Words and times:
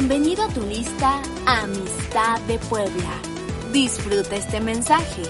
Bienvenido 0.00 0.44
a 0.44 0.48
tu 0.48 0.62
lista 0.62 1.22
Amistad 1.44 2.40
de 2.46 2.58
Puebla. 2.58 3.20
Disfruta 3.70 4.34
este 4.34 4.58
mensaje. 4.58 5.22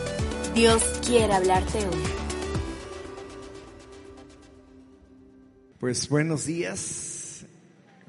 Dios 0.55 0.81
quiere 1.05 1.33
hablarte 1.33 1.79
hoy. 1.79 2.03
Pues 5.81 6.09
buenos 6.09 6.47
días, 6.47 7.45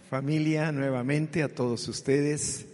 familia, 0.08 0.72
nuevamente 0.72 1.42
a 1.42 1.50
todos 1.50 1.88
ustedes, 1.88 2.68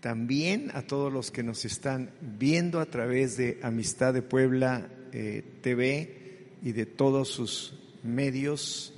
también 0.00 0.72
a 0.74 0.82
todos 0.82 1.12
los 1.12 1.30
que 1.30 1.44
nos 1.44 1.64
están 1.64 2.10
viendo 2.20 2.80
a 2.80 2.86
través 2.86 3.36
de 3.36 3.60
Amistad 3.62 4.14
de 4.14 4.22
Puebla 4.22 4.88
eh, 5.12 5.44
TV 5.62 6.48
y 6.60 6.72
de 6.72 6.86
todos 6.86 7.28
sus 7.28 7.72
medios 8.02 8.92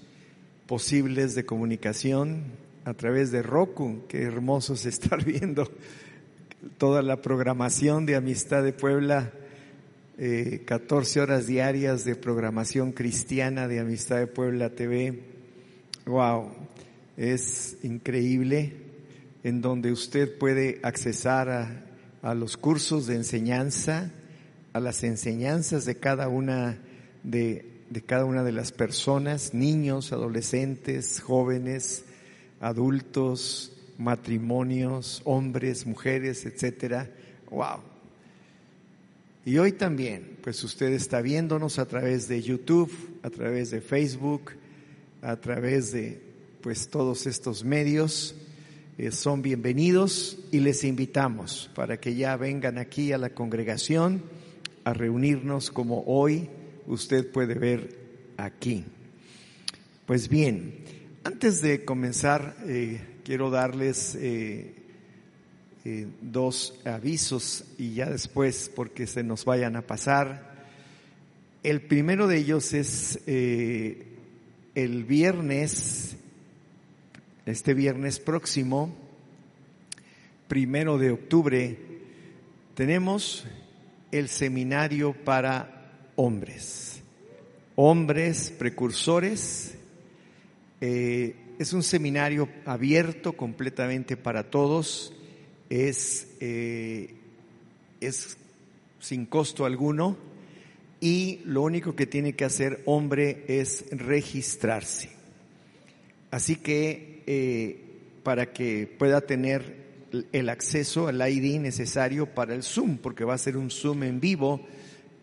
posibles 0.67 1.35
de 1.35 1.45
comunicación 1.45 2.62
a 2.85 2.95
través 2.95 3.31
de 3.31 3.43
Roku. 3.43 4.03
Qué 4.09 4.23
hermoso 4.23 4.75
es 4.75 4.87
estar 4.87 5.25
viendo 5.25 5.71
toda 6.79 7.03
la 7.03 7.21
programación 7.21 8.07
de 8.07 8.17
Amistad 8.17 8.63
de 8.63 8.73
Puebla, 8.73 9.33
eh, 10.19 10.63
14 10.65 11.21
horas 11.21 11.47
diarias 11.47 12.05
de 12.05 12.15
programación 12.15 12.93
cristiana 12.93 13.69
de 13.69 13.81
Amistad 13.81 14.19
de 14.19 14.27
Puebla 14.27 14.71
TV. 14.71 15.21
Wow, 16.07 16.51
es 17.17 17.79
increíble 17.83 18.75
en 19.45 19.61
donde 19.61 19.93
usted 19.93 20.39
puede 20.39 20.81
accesar 20.83 21.49
a, 21.49 21.85
a 22.23 22.35
los 22.35 22.57
cursos 22.57 23.07
de 23.07 23.17
enseñanza, 23.17 24.13
a 24.73 24.81
las 24.81 25.03
enseñanzas 25.03 25.85
de 25.85 25.97
cada 25.97 26.29
una 26.29 26.79
de, 27.25 27.67
de 27.91 28.03
cada 28.03 28.25
una 28.25 28.43
de 28.45 28.53
las 28.53 28.73
personas, 28.73 29.55
niños, 29.55 30.13
adolescentes, 30.13 31.21
jóvenes, 31.21 32.05
adultos, 32.63 33.73
matrimonios, 33.99 35.21
hombres, 35.25 35.85
mujeres, 35.85 36.47
etcétera. 36.47 37.11
Wow. 37.51 37.81
Y 39.45 39.59
hoy 39.59 39.73
también, 39.73 40.39
pues 40.43 40.63
usted 40.63 40.93
está 40.93 41.21
viéndonos 41.21 41.81
a 41.81 41.87
través 41.87 42.29
de 42.29 42.41
YouTube, 42.41 42.91
a 43.23 43.31
través 43.31 43.73
de 43.73 43.81
Facebook, 43.81 44.53
a 45.21 45.37
través 45.37 45.93
de 45.93 46.23
pues 46.61 46.89
todos 46.89 47.27
estos 47.27 47.65
medios. 47.65 48.37
Eh, 48.97 49.11
son 49.11 49.43
bienvenidos 49.43 50.39
y 50.53 50.61
les 50.61 50.85
invitamos 50.85 51.69
para 51.75 51.99
que 51.99 52.15
ya 52.15 52.37
vengan 52.37 52.79
aquí 52.79 53.11
a 53.11 53.19
la 53.19 53.31
congregación 53.31 54.23
a 54.85 54.93
reunirnos 54.95 55.71
como 55.71 56.05
hoy 56.07 56.49
usted 56.87 57.29
puede 57.29 57.55
ver 57.55 57.99
aquí. 58.37 58.85
Pues 60.07 60.29
bien, 60.29 60.75
antes 61.25 61.63
de 61.63 61.85
comenzar, 61.85 62.57
eh, 62.67 63.01
quiero 63.25 63.51
darles 63.51 64.17
eh, 64.17 64.75
eh, 65.85 66.07
dos 66.21 66.81
avisos 66.85 67.65
y 67.79 67.95
ya 67.95 68.11
después, 68.11 68.71
porque 68.75 69.07
se 69.07 69.23
nos 69.23 69.45
vayan 69.45 69.77
a 69.77 69.83
pasar. 69.83 70.53
El 71.63 71.81
primero 71.83 72.27
de 72.27 72.39
ellos 72.39 72.73
es 72.75 73.21
el 73.27 75.05
viernes, 75.05 76.17
este 77.47 77.75
viernes 77.75 78.19
próximo, 78.19 78.93
primero 80.49 80.99
de 80.99 81.13
octubre, 81.13 81.79
tenemos 82.75 83.45
el 84.11 84.29
seminario 84.29 85.13
para 85.13 85.93
hombres, 86.17 87.01
hombres 87.77 88.53
precursores 88.59 89.77
eh, 90.85 91.37
es 91.61 91.73
un 91.75 91.85
seminario 91.85 92.49
abierto 92.65 93.35
completamente 93.35 94.17
para 94.17 94.51
todos, 94.51 95.15
es, 95.71 96.27
eh, 96.41 97.15
es 98.01 98.37
sin 98.99 99.27
costo 99.27 99.65
alguno 99.65 100.17
y 101.01 101.39
lo 101.45 101.63
único 101.63 101.95
que 101.95 102.07
tiene 102.07 102.33
que 102.33 102.45
hacer 102.45 102.83
hombre 102.85 103.45
es 103.47 103.85
registrarse. 103.93 105.11
Así 106.33 106.57
que 106.57 107.23
eh, 107.29 107.79
para 108.25 108.53
que 108.53 108.89
pueda 108.99 109.21
tener 109.21 109.83
el 110.33 110.49
acceso 110.49 111.07
al 111.07 111.21
ID 111.21 111.61
necesario 111.61 112.27
para 112.27 112.57
el 112.57 112.65
Zoom, 112.65 112.97
porque 112.97 113.23
va 113.23 113.35
a 113.35 113.39
ser 113.39 113.57
un 113.57 113.71
Zoom 113.71 114.03
en 114.03 114.19
vivo 114.19 114.67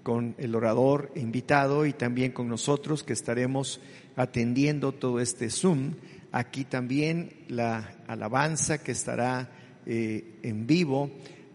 con 0.03 0.35
el 0.37 0.55
orador 0.55 1.11
invitado 1.15 1.85
y 1.85 1.91
también 1.91 2.31
con 2.31 2.47
nosotros 2.47 3.03
que 3.03 3.11
estaremos 3.11 3.81
atendiendo 4.15 4.91
todo 4.91 5.19
este 5.19 5.49
Zoom. 5.49 5.93
Aquí 6.31 6.65
también 6.65 7.33
la 7.47 7.95
alabanza 8.07 8.83
que 8.83 8.91
estará 8.91 9.49
eh, 9.85 10.39
en 10.43 10.67
vivo. 10.67 11.11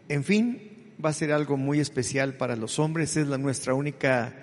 En 0.08 0.24
fin, 0.24 0.74
va 1.04 1.10
a 1.10 1.12
ser 1.12 1.32
algo 1.32 1.56
muy 1.56 1.80
especial 1.80 2.34
para 2.34 2.56
los 2.56 2.78
hombres. 2.78 3.16
Es 3.16 3.26
la, 3.26 3.38
nuestra 3.38 3.74
única, 3.74 4.34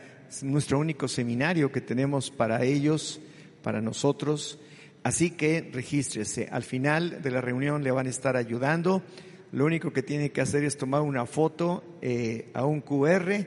nuestro 0.42 0.80
único 0.80 1.08
seminario 1.08 1.72
que 1.72 1.82
tenemos 1.82 2.32
para 2.32 2.64
ellos, 2.64 3.20
para 3.62 3.82
nosotros. 3.82 4.60
Así 5.04 5.32
que 5.32 5.70
regístrese. 5.74 6.48
Al 6.52 6.64
final 6.64 7.22
de 7.22 7.32
la 7.32 7.42
reunión 7.42 7.84
le 7.84 7.92
van 7.92 8.08
a 8.08 8.12
estar 8.12 8.38
ayudando. 8.38 9.04
Lo 9.52 9.66
único 9.66 9.92
que 9.92 10.04
tiene 10.04 10.32
que 10.32 10.42
hacer 10.42 10.64
es 10.64 10.78
tomar 10.78 11.02
una 11.02 11.26
foto 11.26 11.84
eh, 12.02 12.50
a 12.54 12.66
un 12.66 12.82
QR 12.82 13.46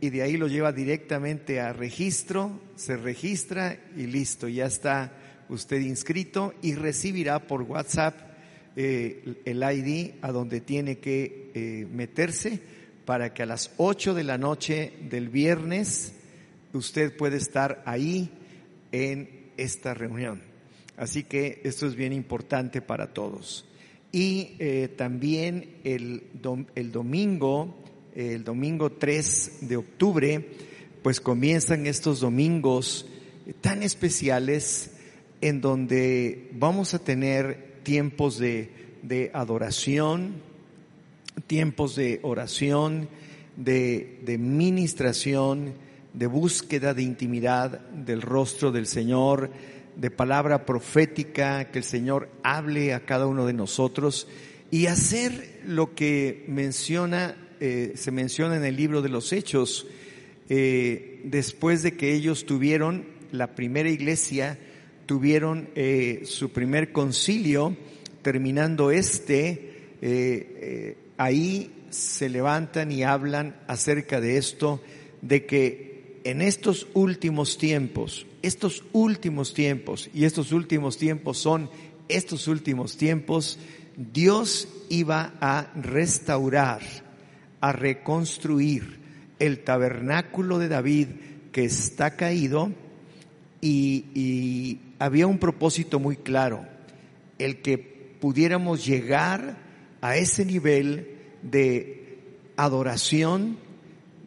y 0.00 0.10
de 0.10 0.22
ahí 0.22 0.36
lo 0.36 0.48
lleva 0.48 0.72
directamente 0.72 1.60
a 1.60 1.72
registro, 1.72 2.58
se 2.82 2.96
registra 2.96 3.78
y 3.96 4.06
listo, 4.06 4.48
ya 4.48 4.66
está 4.66 5.12
usted 5.48 5.80
inscrito 5.80 6.52
y 6.62 6.74
recibirá 6.74 7.46
por 7.46 7.62
WhatsApp 7.62 8.14
eh, 8.74 9.42
el 9.44 9.62
ID 9.62 10.14
a 10.20 10.32
donde 10.32 10.60
tiene 10.60 10.98
que 10.98 11.50
eh, 11.54 11.86
meterse 11.92 12.60
para 13.04 13.32
que 13.32 13.44
a 13.44 13.46
las 13.46 13.70
8 13.76 14.14
de 14.14 14.24
la 14.24 14.36
noche 14.36 14.92
del 15.08 15.28
viernes 15.28 16.14
usted 16.72 17.16
puede 17.16 17.36
estar 17.36 17.82
ahí 17.86 18.30
en 18.90 19.52
esta 19.56 19.94
reunión. 19.94 20.42
Así 20.96 21.22
que 21.22 21.60
esto 21.62 21.86
es 21.86 21.94
bien 21.94 22.12
importante 22.12 22.82
para 22.82 23.12
todos. 23.12 23.64
Y 24.10 24.56
eh, 24.58 24.88
también 24.96 25.76
el, 25.84 26.24
el 26.74 26.92
domingo 26.92 27.78
el 28.14 28.44
domingo 28.44 28.92
3 28.92 29.68
de 29.68 29.76
octubre, 29.76 30.48
pues 31.02 31.20
comienzan 31.20 31.86
estos 31.86 32.20
domingos 32.20 33.06
tan 33.60 33.82
especiales 33.82 34.92
en 35.40 35.60
donde 35.60 36.50
vamos 36.52 36.94
a 36.94 37.00
tener 37.00 37.80
tiempos 37.82 38.38
de, 38.38 38.70
de 39.02 39.30
adoración, 39.34 40.34
tiempos 41.46 41.96
de 41.96 42.20
oración, 42.22 43.08
de, 43.56 44.20
de 44.24 44.38
ministración, 44.38 45.74
de 46.14 46.26
búsqueda 46.26 46.94
de 46.94 47.02
intimidad 47.02 47.80
del 47.90 48.22
rostro 48.22 48.70
del 48.70 48.86
Señor, 48.86 49.50
de 49.96 50.10
palabra 50.10 50.64
profética, 50.64 51.70
que 51.70 51.78
el 51.78 51.84
Señor 51.84 52.30
hable 52.42 52.94
a 52.94 53.04
cada 53.04 53.26
uno 53.26 53.46
de 53.46 53.52
nosotros 53.52 54.28
y 54.70 54.86
hacer 54.86 55.60
lo 55.66 55.94
que 55.94 56.44
menciona 56.48 57.36
eh, 57.64 57.92
se 57.94 58.10
menciona 58.10 58.56
en 58.56 58.64
el 58.64 58.74
libro 58.74 59.02
de 59.02 59.08
los 59.08 59.32
Hechos, 59.32 59.86
eh, 60.54 61.22
después 61.24 61.82
de 61.82 61.96
que 61.96 62.12
ellos 62.12 62.44
tuvieron 62.44 63.06
la 63.30 63.54
primera 63.54 63.88
iglesia, 63.88 64.58
tuvieron 65.06 65.70
eh, 65.74 66.24
su 66.26 66.52
primer 66.52 66.92
concilio, 66.92 67.74
terminando 68.20 68.90
este, 68.90 69.70
ahí 71.16 71.72
se 71.88 72.28
levantan 72.28 72.92
y 72.92 73.02
hablan 73.02 73.56
acerca 73.66 74.20
de 74.20 74.36
esto, 74.36 74.82
de 75.22 75.46
que 75.46 76.20
en 76.24 76.42
estos 76.42 76.86
últimos 76.92 77.56
tiempos, 77.56 78.26
estos 78.42 78.84
últimos 78.92 79.54
tiempos, 79.54 80.10
y 80.12 80.26
estos 80.26 80.52
últimos 80.52 80.98
tiempos 80.98 81.38
son 81.38 81.70
estos 82.08 82.46
últimos 82.46 82.98
tiempos, 82.98 83.58
Dios 83.96 84.68
iba 84.90 85.32
a 85.40 85.72
restaurar 85.76 86.82
a 87.62 87.72
reconstruir 87.72 89.01
el 89.42 89.64
tabernáculo 89.64 90.60
de 90.60 90.68
David 90.68 91.08
que 91.50 91.64
está 91.64 92.14
caído 92.14 92.70
y, 93.60 94.78
había 95.00 95.26
un 95.26 95.38
propósito 95.38 95.98
muy 95.98 96.14
claro, 96.14 96.64
el 97.40 97.60
que 97.60 97.76
pudiéramos 97.76 98.86
llegar 98.86 99.56
a 100.00 100.16
ese 100.16 100.44
nivel 100.44 101.16
de 101.42 102.18
adoración, 102.56 103.58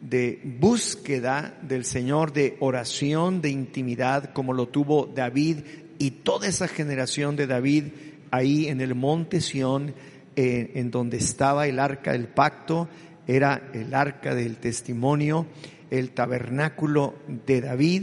de 0.02 0.38
búsqueda 0.60 1.58
del 1.62 1.86
Señor, 1.86 2.34
de 2.34 2.58
oración, 2.60 3.40
de 3.40 3.48
intimidad, 3.48 4.34
como 4.34 4.52
lo 4.52 4.68
tuvo 4.68 5.06
David 5.06 5.60
y 5.98 6.10
toda 6.10 6.46
esa 6.46 6.68
generación 6.68 7.36
de 7.36 7.46
David 7.46 7.84
ahí 8.30 8.68
en 8.68 8.82
el 8.82 8.94
monte 8.94 9.40
Sión, 9.40 9.94
eh, 10.36 10.72
en 10.74 10.90
donde 10.90 11.16
estaba 11.16 11.66
el 11.66 11.78
arca 11.78 12.12
del 12.12 12.28
pacto, 12.28 12.90
era 13.26 13.70
el 13.72 13.94
arca 13.94 14.34
del 14.34 14.56
testimonio, 14.56 15.46
el 15.90 16.10
tabernáculo 16.10 17.14
de 17.46 17.60
David, 17.60 18.02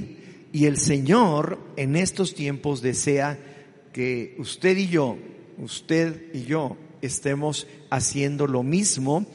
y 0.51 0.65
el 0.65 0.77
Señor 0.77 1.59
en 1.77 1.95
estos 1.95 2.35
tiempos 2.35 2.81
desea 2.81 3.39
que 3.91 4.35
usted 4.37 4.77
y 4.77 4.87
yo, 4.87 5.17
usted 5.57 6.33
y 6.33 6.43
yo, 6.43 6.77
estemos 7.01 7.67
haciendo 7.89 8.47
lo 8.47 8.63
mismo 8.63 9.25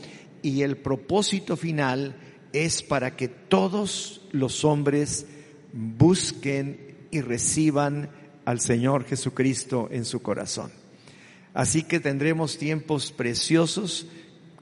y 0.42 0.62
el 0.62 0.76
propósito 0.76 1.56
final 1.56 2.16
es 2.52 2.82
para 2.82 3.16
que 3.16 3.28
todos 3.28 4.22
los 4.32 4.64
hombres 4.64 5.26
busquen 5.72 6.96
y 7.10 7.20
reciban 7.20 8.10
al 8.44 8.60
Señor 8.60 9.04
Jesucristo 9.04 9.88
en 9.90 10.04
su 10.04 10.22
corazón. 10.22 10.70
Así 11.54 11.82
que 11.82 12.00
tendremos 12.00 12.58
tiempos 12.58 13.12
preciosos. 13.12 14.06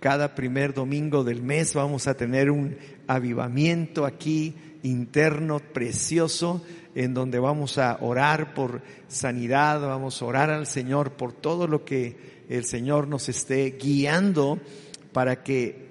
Cada 0.01 0.35
primer 0.35 0.75
domingo 0.75 1.25
del 1.25 1.43
mes 1.43 1.75
vamos 1.75 2.07
a 2.07 2.15
tener 2.15 2.51
un 2.51 2.77
avivamiento 3.07 4.05
aquí 4.05 4.55
interno 4.83 5.59
precioso 5.59 6.63
en 6.95 7.15
donde 7.15 7.39
vamos 7.39 7.79
a 7.79 7.99
orar 8.01 8.55
por 8.55 8.83
sanidad, 9.09 9.81
vamos 9.81 10.21
a 10.21 10.25
orar 10.25 10.51
al 10.51 10.67
Señor 10.67 11.13
por 11.13 11.33
todo 11.33 11.67
lo 11.67 11.85
que 11.85 12.45
el 12.49 12.65
Señor 12.65 13.09
nos 13.09 13.29
esté 13.29 13.77
guiando 13.81 14.59
para 15.13 15.43
que 15.43 15.87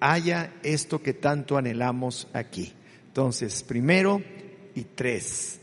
haya 0.00 0.52
esto 0.62 1.02
que 1.02 1.14
tanto 1.14 1.56
anhelamos 1.56 2.28
aquí. 2.32 2.72
Entonces, 3.08 3.62
primero 3.62 4.22
y 4.74 4.82
tres. 4.84 5.60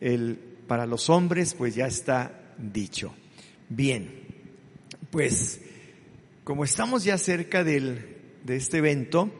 El, 0.00 0.36
para 0.66 0.86
los 0.86 1.10
hombres, 1.10 1.54
pues 1.54 1.74
ya 1.74 1.86
está 1.86 2.54
dicho. 2.58 3.12
Bien, 3.68 4.10
pues 5.10 5.60
como 6.44 6.64
estamos 6.64 7.04
ya 7.04 7.18
cerca 7.18 7.62
del, 7.62 8.16
de 8.42 8.56
este 8.56 8.78
evento, 8.78 9.30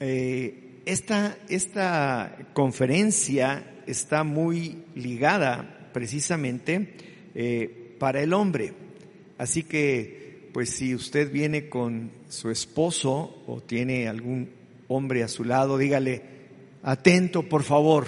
eh, 0.00 0.80
esta, 0.86 1.36
esta 1.48 2.36
conferencia 2.52 3.82
está 3.86 4.24
muy 4.24 4.84
ligada 4.94 5.90
precisamente 5.92 6.94
eh, 7.34 7.96
para 7.98 8.22
el 8.22 8.32
hombre. 8.32 8.72
Así 9.38 9.62
que, 9.62 10.48
pues 10.52 10.70
si 10.70 10.94
usted 10.94 11.30
viene 11.30 11.68
con 11.68 12.10
su 12.28 12.50
esposo 12.50 13.42
o 13.46 13.60
tiene 13.60 14.08
algún 14.08 14.50
hombre 14.88 15.22
a 15.22 15.28
su 15.28 15.44
lado, 15.44 15.78
dígale, 15.78 16.22
atento 16.82 17.48
por 17.48 17.62
favor, 17.62 18.06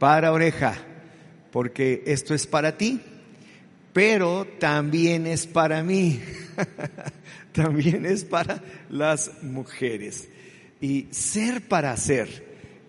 para 0.00 0.32
oreja, 0.32 0.74
porque 1.52 2.02
esto 2.06 2.34
es 2.34 2.46
para 2.46 2.76
ti, 2.76 3.00
pero 3.96 4.46
también 4.58 5.26
es 5.26 5.46
para 5.46 5.82
mí, 5.82 6.20
también 7.52 8.04
es 8.04 8.26
para 8.26 8.62
las 8.90 9.42
mujeres. 9.42 10.28
Y 10.82 11.06
ser 11.12 11.62
para 11.62 11.96
ser, 11.96 12.44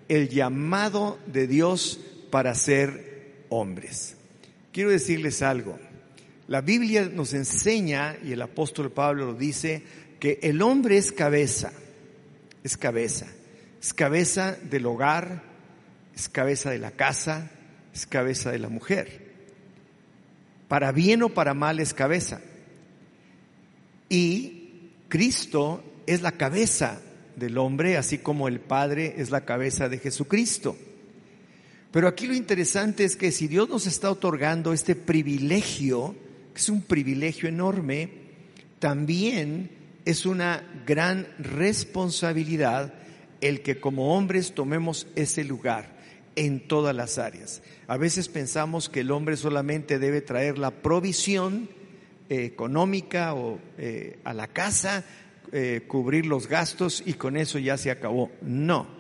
el 0.10 0.28
llamado 0.28 1.18
de 1.26 1.48
Dios 1.48 1.98
para 2.30 2.54
ser 2.56 3.46
hombres. 3.48 4.18
Quiero 4.74 4.90
decirles 4.90 5.42
algo. 5.42 5.80
La 6.50 6.60
Biblia 6.60 7.10
nos 7.10 7.34
enseña, 7.34 8.18
y 8.22 8.34
el 8.34 8.42
apóstol 8.42 8.92
Pablo 8.92 9.28
lo 9.28 9.34
dice, 9.34 9.84
que 10.20 10.40
el 10.44 10.62
hombre 10.62 10.98
es 10.98 11.14
cabeza, 11.14 11.72
es 12.66 12.76
cabeza, 12.76 13.28
es 13.82 13.94
cabeza 13.94 14.58
del 14.62 14.86
hogar, 14.86 15.42
es 16.14 16.28
cabeza 16.28 16.70
de 16.70 16.80
la 16.80 16.92
casa, 16.92 17.50
es 17.94 18.06
cabeza 18.06 18.52
de 18.52 18.60
la 18.60 18.68
mujer. 18.68 19.27
Para 20.68 20.92
bien 20.92 21.24
o 21.24 21.30
para 21.30 21.54
mal 21.54 21.80
es 21.80 21.94
cabeza. 21.94 22.42
Y 24.10 24.90
Cristo 25.08 25.84
es 26.06 26.22
la 26.22 26.34
cabeza 26.34 27.02
del 27.36 27.58
hombre, 27.58 27.98
así 27.98 28.18
como 28.18 28.48
el 28.48 28.60
Padre 28.60 29.16
es 29.18 29.30
la 29.30 29.46
cabeza 29.46 29.90
de 29.90 30.00
Jesucristo. 30.00 30.76
Pero 31.92 32.08
aquí 32.08 32.28
lo 32.28 32.34
interesante 32.34 33.06
es 33.06 33.16
que 33.16 33.32
si 33.32 33.48
Dios 33.48 33.70
nos 33.70 33.88
está 33.88 34.12
otorgando 34.12 34.74
este 34.74 34.96
privilegio, 34.96 36.16
que 36.54 36.60
es 36.60 36.70
un 36.70 36.82
privilegio 36.82 37.48
enorme, 37.48 38.10
también 38.80 39.70
es 40.06 40.26
una 40.26 40.64
gran 40.86 41.28
responsabilidad 41.40 42.94
el 43.42 43.62
que 43.62 43.80
como 43.80 44.16
hombres 44.16 44.54
tomemos 44.54 45.08
ese 45.16 45.44
lugar 45.44 45.97
en 46.38 46.68
todas 46.68 46.96
las 46.96 47.18
áreas. 47.18 47.62
A 47.88 47.98
veces 47.98 48.30
pensamos 48.30 48.88
que 48.88 49.02
el 49.02 49.12
hombre 49.12 49.36
solamente 49.36 50.00
debe 50.00 50.22
traer 50.22 50.58
la 50.58 50.72
provisión 50.72 51.68
eh, 52.30 52.46
económica 52.46 53.34
o 53.34 53.60
eh, 53.78 54.20
a 54.24 54.34
la 54.34 54.48
casa, 54.48 55.04
eh, 55.52 55.84
cubrir 55.88 56.28
los 56.28 56.48
gastos 56.48 57.04
y 57.06 57.14
con 57.14 57.36
eso 57.36 57.60
ya 57.60 57.76
se 57.78 57.92
acabó. 57.92 58.32
No. 58.42 58.96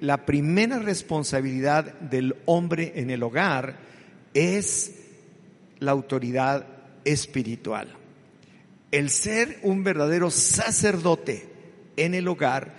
La 0.00 0.26
primera 0.26 0.78
responsabilidad 0.80 1.98
del 2.00 2.36
hombre 2.44 2.92
en 2.96 3.08
el 3.08 3.22
hogar 3.22 3.78
es 4.34 4.96
la 5.78 5.92
autoridad 5.92 6.66
espiritual. 7.04 7.88
El 8.90 9.08
ser 9.08 9.58
un 9.62 9.82
verdadero 9.82 10.30
sacerdote 10.30 11.48
en 11.96 12.14
el 12.14 12.28
hogar 12.28 12.74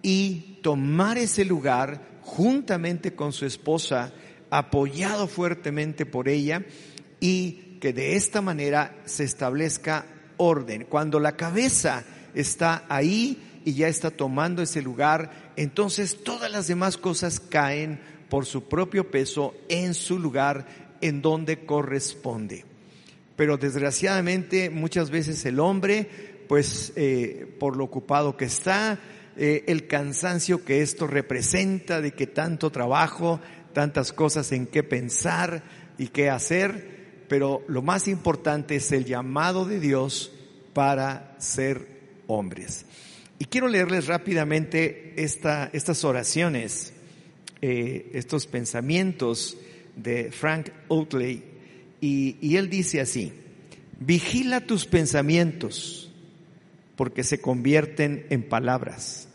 y 0.00 0.60
tomar 0.62 1.18
ese 1.18 1.44
lugar 1.44 2.17
juntamente 2.28 3.14
con 3.14 3.32
su 3.32 3.46
esposa, 3.46 4.12
apoyado 4.50 5.26
fuertemente 5.26 6.04
por 6.04 6.28
ella 6.28 6.62
y 7.20 7.78
que 7.80 7.92
de 7.92 8.16
esta 8.16 8.42
manera 8.42 8.94
se 9.06 9.24
establezca 9.24 10.04
orden. 10.36 10.84
Cuando 10.84 11.20
la 11.20 11.36
cabeza 11.36 12.04
está 12.34 12.84
ahí 12.88 13.60
y 13.64 13.72
ya 13.72 13.88
está 13.88 14.10
tomando 14.10 14.62
ese 14.62 14.82
lugar, 14.82 15.52
entonces 15.56 16.22
todas 16.22 16.52
las 16.52 16.68
demás 16.68 16.98
cosas 16.98 17.40
caen 17.40 17.98
por 18.28 18.44
su 18.44 18.68
propio 18.68 19.10
peso 19.10 19.54
en 19.68 19.94
su 19.94 20.18
lugar 20.18 20.66
en 21.00 21.22
donde 21.22 21.64
corresponde. 21.64 22.64
Pero 23.36 23.56
desgraciadamente 23.56 24.68
muchas 24.68 25.10
veces 25.10 25.44
el 25.46 25.60
hombre, 25.60 26.44
pues 26.46 26.92
eh, 26.94 27.56
por 27.58 27.76
lo 27.76 27.84
ocupado 27.84 28.36
que 28.36 28.44
está, 28.44 29.00
eh, 29.40 29.64
el 29.68 29.86
cansancio 29.86 30.64
que 30.64 30.82
esto 30.82 31.06
representa 31.06 32.00
de 32.00 32.10
que 32.10 32.26
tanto 32.26 32.70
trabajo, 32.70 33.40
tantas 33.72 34.12
cosas 34.12 34.50
en 34.50 34.66
qué 34.66 34.82
pensar 34.82 35.62
y 35.96 36.08
qué 36.08 36.28
hacer, 36.28 37.24
pero 37.28 37.62
lo 37.68 37.80
más 37.80 38.08
importante 38.08 38.74
es 38.74 38.90
el 38.90 39.04
llamado 39.04 39.64
de 39.64 39.78
Dios 39.78 40.32
para 40.72 41.36
ser 41.38 41.86
hombres. 42.26 42.84
Y 43.38 43.44
quiero 43.44 43.68
leerles 43.68 44.08
rápidamente 44.08 45.14
esta, 45.16 45.70
estas 45.72 46.04
oraciones, 46.04 46.92
eh, 47.62 48.10
estos 48.14 48.48
pensamientos 48.48 49.56
de 49.94 50.32
Frank 50.32 50.70
Oatley, 50.88 51.44
y, 52.00 52.38
y 52.40 52.56
él 52.56 52.68
dice 52.68 53.00
así, 53.00 53.32
vigila 54.00 54.62
tus 54.62 54.84
pensamientos 54.84 56.10
porque 56.96 57.22
se 57.22 57.40
convierten 57.40 58.26
en 58.30 58.42
palabras. 58.42 59.27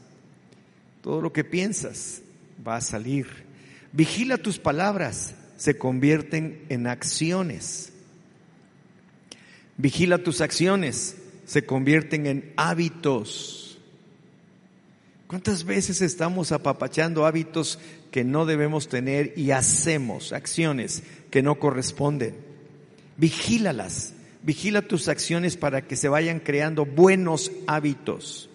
Todo 1.03 1.21
lo 1.21 1.33
que 1.33 1.43
piensas 1.43 2.21
va 2.65 2.77
a 2.77 2.81
salir. 2.81 3.27
Vigila 3.91 4.37
tus 4.37 4.57
palabras 4.57 5.35
se 5.57 5.77
convierten 5.77 6.63
en 6.69 6.87
acciones. 6.87 7.91
Vigila 9.75 10.19
tus 10.19 10.39
acciones, 10.39 11.17
se 11.45 11.65
convierten 11.65 12.25
en 12.25 12.53
hábitos. 12.55 13.77
¿Cuántas 15.27 15.65
veces 15.65 16.01
estamos 16.01 16.53
apapachando 16.53 17.25
hábitos 17.25 17.79
que 18.09 18.23
no 18.23 18.45
debemos 18.45 18.87
tener 18.87 19.33
y 19.35 19.51
hacemos 19.51 20.31
acciones 20.31 21.03
que 21.29 21.43
no 21.43 21.59
corresponden? 21.59 22.37
Vigílalas, 23.17 24.13
vigila 24.41 24.81
tus 24.81 25.09
acciones 25.09 25.57
para 25.57 25.85
que 25.85 25.97
se 25.97 26.07
vayan 26.07 26.39
creando 26.39 26.85
buenos 26.85 27.51
hábitos. 27.67 28.49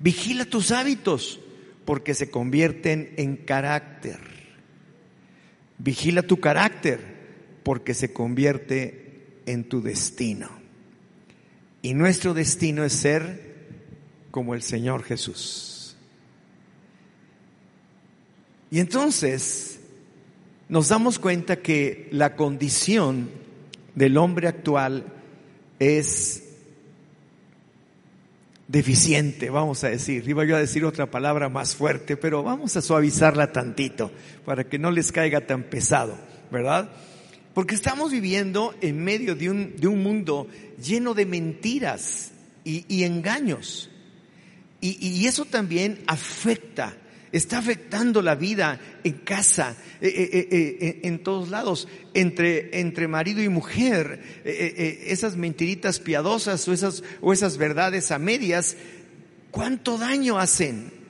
Vigila 0.00 0.46
tus 0.46 0.72
hábitos 0.72 1.38
porque 1.84 2.14
se 2.14 2.30
convierten 2.30 3.12
en 3.16 3.36
carácter. 3.36 4.18
Vigila 5.78 6.22
tu 6.22 6.40
carácter 6.40 7.00
porque 7.62 7.94
se 7.94 8.12
convierte 8.12 9.40
en 9.46 9.64
tu 9.64 9.82
destino. 9.82 10.50
Y 11.82 11.94
nuestro 11.94 12.34
destino 12.34 12.84
es 12.84 12.92
ser 12.92 13.52
como 14.30 14.54
el 14.54 14.62
Señor 14.62 15.02
Jesús. 15.02 15.96
Y 18.70 18.80
entonces 18.80 19.80
nos 20.68 20.88
damos 20.88 21.18
cuenta 21.18 21.56
que 21.56 22.08
la 22.12 22.36
condición 22.36 23.28
del 23.94 24.16
hombre 24.16 24.48
actual 24.48 25.04
es 25.78 26.51
deficiente, 28.72 29.50
vamos 29.50 29.84
a 29.84 29.90
decir. 29.90 30.26
Iba 30.26 30.46
yo 30.46 30.56
a 30.56 30.58
decir 30.58 30.84
otra 30.86 31.10
palabra 31.10 31.50
más 31.50 31.76
fuerte, 31.76 32.16
pero 32.16 32.42
vamos 32.42 32.74
a 32.76 32.80
suavizarla 32.80 33.52
tantito 33.52 34.10
para 34.46 34.64
que 34.64 34.78
no 34.78 34.90
les 34.90 35.12
caiga 35.12 35.42
tan 35.42 35.64
pesado, 35.64 36.16
¿verdad? 36.50 36.90
Porque 37.52 37.74
estamos 37.74 38.10
viviendo 38.10 38.74
en 38.80 39.04
medio 39.04 39.36
de 39.36 39.50
un, 39.50 39.76
de 39.76 39.86
un 39.86 40.02
mundo 40.02 40.48
lleno 40.82 41.12
de 41.12 41.26
mentiras 41.26 42.32
y, 42.64 43.04
engaños. 43.04 43.90
y 44.80 45.26
eso 45.26 45.44
también 45.44 46.02
afecta 46.06 46.96
está 47.32 47.58
afectando 47.58 48.22
la 48.22 48.34
vida 48.34 48.78
en 49.02 49.14
casa, 49.14 49.74
eh, 50.00 50.08
eh, 50.08 50.48
eh, 50.50 51.00
en 51.04 51.22
todos 51.22 51.48
lados, 51.48 51.88
entre, 52.14 52.78
entre 52.78 53.08
marido 53.08 53.42
y 53.42 53.48
mujer, 53.48 54.42
esas 54.44 55.36
mentiritas 55.36 55.98
piadosas 55.98 56.68
o 56.68 56.72
esas, 56.72 57.02
o 57.20 57.32
esas 57.32 57.56
verdades 57.56 58.10
a 58.10 58.18
medias, 58.18 58.76
¿cuánto 59.50 59.98
daño 59.98 60.38
hacen? 60.38 61.01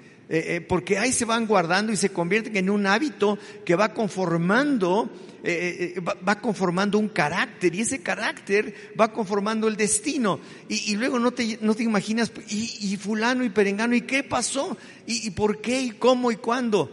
Porque 0.69 0.99
ahí 0.99 1.13
se 1.13 1.25
van 1.25 1.47
guardando 1.47 1.93
y 1.93 1.97
se 1.97 2.11
convierten 2.11 2.57
en 2.57 2.71
un 2.71 2.87
hábito 2.87 3.39
que 3.65 3.77
va 3.77 3.93
conformando 3.93 5.11
eh, 5.45 5.95
eh, 5.97 6.01
va, 6.01 6.41
conformando 6.41 6.99
un 6.99 7.09
carácter 7.09 7.75
y 7.75 7.81
ese 7.81 8.01
carácter 8.01 8.93
va 8.99 9.13
conformando 9.13 9.67
el 9.67 9.77
destino. 9.77 10.39
Y, 10.69 10.95
luego 10.95 11.19
no 11.19 11.33
te, 11.33 11.59
no 11.61 11.75
te 11.75 11.83
imaginas, 11.83 12.31
y, 12.49 12.97
fulano 12.97 13.45
y 13.45 13.51
perengano, 13.51 13.97
¿y 13.97 14.03
qué 14.03 14.23
pasó? 14.23 14.77
¿Y, 15.05 15.31
por 15.31 15.61
qué? 15.61 15.83
¿Y 15.83 15.91
cómo? 15.91 16.31
¿Y 16.31 16.37
cuándo? 16.37 16.91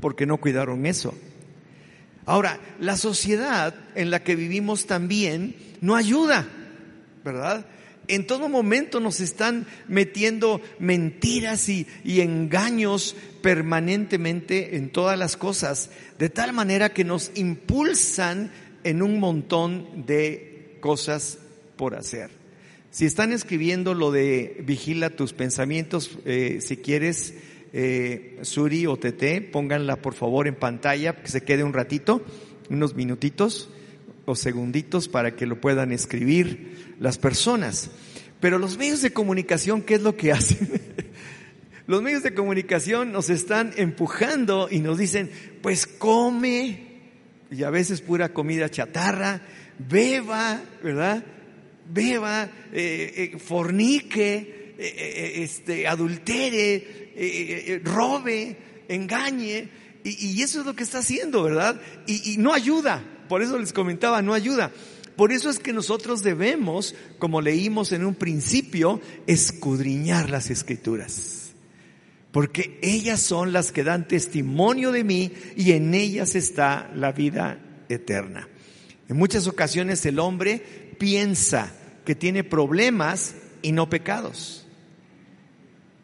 Porque 0.00 0.24
no 0.24 0.38
cuidaron 0.38 0.86
eso. 0.86 1.14
Ahora, 2.24 2.58
la 2.80 2.96
sociedad 2.96 3.74
en 3.94 4.10
la 4.10 4.22
que 4.22 4.34
vivimos 4.34 4.86
también 4.86 5.54
no 5.82 5.94
ayuda, 5.94 6.48
¿verdad? 7.22 7.66
En 8.08 8.26
todo 8.26 8.48
momento 8.48 9.00
nos 9.00 9.20
están 9.20 9.66
metiendo 9.88 10.60
mentiras 10.78 11.68
y, 11.68 11.86
engaños 12.04 13.16
permanentemente 13.42 14.76
en 14.76 14.90
todas 14.90 15.18
las 15.18 15.36
cosas, 15.36 15.90
de 16.18 16.28
tal 16.28 16.52
manera 16.52 16.92
que 16.92 17.04
nos 17.04 17.30
impulsan 17.34 18.50
en 18.84 19.02
un 19.02 19.18
montón 19.18 20.06
de 20.06 20.76
cosas 20.80 21.38
por 21.76 21.94
hacer. 21.94 22.30
Si 22.90 23.06
están 23.06 23.32
escribiendo 23.32 23.94
lo 23.94 24.12
de 24.12 24.62
vigila 24.64 25.10
tus 25.10 25.32
pensamientos, 25.32 26.18
eh, 26.24 26.58
si 26.60 26.76
quieres, 26.76 27.34
eh, 27.72 28.38
Suri 28.42 28.86
o 28.86 28.96
Tete, 28.96 29.40
pónganla 29.40 29.96
por 29.96 30.14
favor 30.14 30.46
en 30.46 30.54
pantalla, 30.54 31.16
que 31.16 31.28
se 31.28 31.42
quede 31.42 31.64
un 31.64 31.72
ratito, 31.72 32.22
unos 32.70 32.94
minutitos 32.94 33.68
o 34.26 34.34
segunditos 34.34 35.08
para 35.08 35.36
que 35.36 35.46
lo 35.46 35.60
puedan 35.60 35.92
escribir 35.92 36.96
las 36.98 37.18
personas. 37.18 37.90
Pero 38.40 38.58
los 38.58 38.76
medios 38.76 39.02
de 39.02 39.12
comunicación, 39.12 39.82
¿qué 39.82 39.94
es 39.94 40.02
lo 40.02 40.16
que 40.16 40.32
hacen? 40.32 40.68
los 41.86 42.02
medios 42.02 42.22
de 42.22 42.34
comunicación 42.34 43.12
nos 43.12 43.30
están 43.30 43.72
empujando 43.76 44.68
y 44.70 44.80
nos 44.80 44.98
dicen, 44.98 45.30
pues 45.62 45.86
come, 45.86 46.94
y 47.50 47.62
a 47.62 47.70
veces 47.70 48.00
pura 48.00 48.32
comida 48.32 48.70
chatarra, 48.70 49.42
beba, 49.78 50.62
¿verdad? 50.82 51.24
Beba, 51.92 52.50
eh, 52.72 53.32
eh, 53.34 53.38
fornique, 53.38 54.74
eh, 54.78 55.32
este, 55.36 55.86
adultere, 55.86 57.80
robe, 57.84 58.56
engañe, 58.88 59.68
y, 60.02 60.42
eso 60.42 60.60
es 60.60 60.66
lo 60.66 60.76
que 60.76 60.82
está 60.82 60.98
haciendo, 60.98 61.42
¿verdad? 61.44 61.80
y 62.06 62.36
no 62.36 62.52
ayuda, 62.52 63.02
por 63.28 63.42
eso 63.42 63.58
les 63.58 63.72
comentaba, 63.72 64.22
no 64.22 64.34
ayuda. 64.34 64.70
Por 65.16 65.32
eso 65.32 65.48
es 65.48 65.58
que 65.58 65.72
nosotros 65.72 66.22
debemos, 66.22 66.94
como 67.18 67.40
leímos 67.40 67.92
en 67.92 68.04
un 68.04 68.14
principio, 68.14 69.00
escudriñar 69.26 70.30
las 70.30 70.50
escrituras. 70.50 71.52
Porque 72.32 72.78
ellas 72.82 73.20
son 73.20 73.52
las 73.52 73.70
que 73.70 73.84
dan 73.84 74.08
testimonio 74.08 74.90
de 74.90 75.04
mí 75.04 75.32
y 75.56 75.72
en 75.72 75.94
ellas 75.94 76.34
está 76.34 76.90
la 76.94 77.12
vida 77.12 77.60
eterna. 77.88 78.48
En 79.08 79.16
muchas 79.16 79.46
ocasiones 79.46 80.04
el 80.04 80.18
hombre 80.18 80.94
piensa 80.98 81.72
que 82.04 82.16
tiene 82.16 82.42
problemas 82.42 83.36
y 83.62 83.70
no 83.70 83.88
pecados 83.88 84.63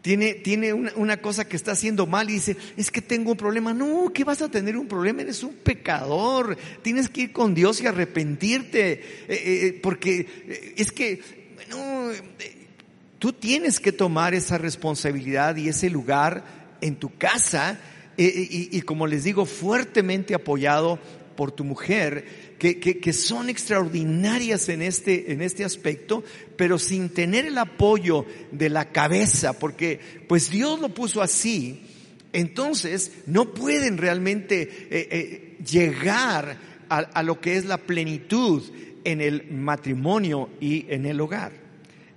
tiene, 0.03 0.35
tiene 0.35 0.73
una, 0.73 1.19
cosa 1.19 1.47
que 1.47 1.57
está 1.57 1.73
haciendo 1.73 2.07
mal 2.07 2.31
y 2.31 2.35
dice, 2.35 2.57
es 2.77 2.91
que 2.91 3.03
tengo 3.03 3.33
un 3.33 3.37
problema. 3.37 3.75
No, 3.75 4.11
¿qué 4.15 4.25
vas 4.25 4.41
a 4.41 4.51
tener 4.51 4.77
un 4.77 4.89
problema? 4.89 5.23
Eres 5.23 5.43
un 5.43 5.53
pecador. 5.55 6.57
Tienes 6.83 7.11
que 7.11 7.23
ir 7.23 7.33
con 7.33 7.55
Dios 7.55 7.83
y 7.83 7.87
arrepentirte. 7.87 8.93
Eh, 8.93 9.03
eh, 9.29 9.81
porque 9.83 10.21
eh, 10.21 10.75
es 10.77 10.91
que, 10.91 11.21
bueno, 11.55 12.13
tú 13.19 13.35
tienes 13.35 13.79
que 13.79 13.93
tomar 13.93 14.33
esa 14.33 14.57
responsabilidad 14.57 15.57
y 15.57 15.69
ese 15.69 15.91
lugar 15.91 16.45
en 16.81 16.97
tu 16.97 17.17
casa 17.19 17.79
y, 18.17 18.77
y 18.77 18.83
como 18.83 19.07
les 19.07 19.25
digo, 19.25 19.47
fuertemente 19.47 20.35
apoyado 20.35 20.99
por 21.41 21.53
tu 21.53 21.65
mujer 21.65 22.59
que, 22.59 23.13
son 23.15 23.49
extraordinarias 23.49 24.69
en 24.69 24.83
este, 24.83 25.33
en 25.33 25.41
este 25.41 25.65
aspecto, 25.65 26.23
pero 26.55 26.79
sin 26.79 27.09
tener 27.09 27.47
el 27.47 27.57
apoyo 27.57 28.27
de 28.53 28.69
la 28.69 28.93
cabeza, 28.93 29.59
porque 29.59 29.99
pues 30.29 30.51
Dios 30.51 30.79
lo 30.81 30.91
puso 30.91 31.23
así, 31.23 31.81
entonces 32.35 33.13
no 33.25 33.55
pueden 33.55 33.97
realmente 33.97 34.61
eh, 34.61 34.89
eh, 34.91 35.57
llegar 35.65 36.59
a, 36.91 37.23
lo 37.23 37.41
que 37.41 37.57
es 37.57 37.65
la 37.65 37.79
plenitud 37.79 38.63
en 39.05 39.23
el 39.23 39.51
matrimonio 39.51 40.51
y 40.61 40.85
en 40.91 41.07
el 41.07 41.23
hogar. 41.23 41.53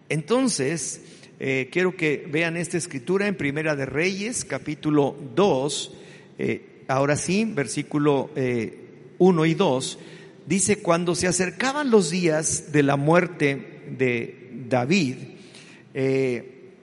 Entonces, 0.09 0.99
eh, 1.39 1.69
quiero 1.71 1.95
que 1.95 2.27
vean 2.29 2.57
esta 2.57 2.77
escritura 2.77 3.27
en 3.27 3.35
Primera 3.35 3.77
de 3.77 3.85
Reyes, 3.85 4.43
capítulo 4.43 5.15
2, 5.33 5.93
ahora 6.89 7.15
sí, 7.15 7.45
versículo 7.45 8.29
1 9.23 9.45
y 9.45 9.53
2 9.53 9.99
dice, 10.45 10.79
cuando 10.79 11.15
se 11.15 11.27
acercaban 11.27 11.89
los 11.89 12.09
días 12.09 12.71
de 12.71 12.83
la 12.83 12.97
muerte 12.97 13.83
de 13.97 14.65
David, 14.67 15.15
eh, 15.93 16.73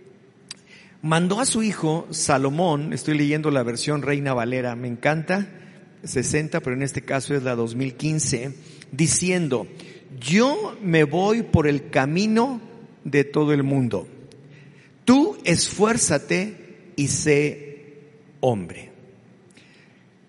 mandó 1.02 1.40
a 1.40 1.44
su 1.44 1.62
hijo 1.62 2.06
Salomón, 2.10 2.92
estoy 2.92 3.18
leyendo 3.18 3.50
la 3.50 3.62
versión 3.62 4.02
Reina 4.02 4.32
Valera, 4.32 4.74
me 4.74 4.88
encanta, 4.88 5.48
60, 6.04 6.60
pero 6.60 6.74
en 6.74 6.82
este 6.82 7.02
caso 7.02 7.34
es 7.34 7.42
la 7.42 7.54
2015, 7.54 8.54
diciendo, 8.90 9.66
yo 10.18 10.76
me 10.82 11.04
voy 11.04 11.42
por 11.42 11.66
el 11.68 11.90
camino 11.90 12.60
de 13.04 13.24
todo 13.24 13.52
el 13.52 13.62
mundo. 13.62 14.08
Tú 15.04 15.36
esfuérzate 15.44 16.92
y 16.96 17.08
sé 17.08 17.98
hombre. 18.40 18.89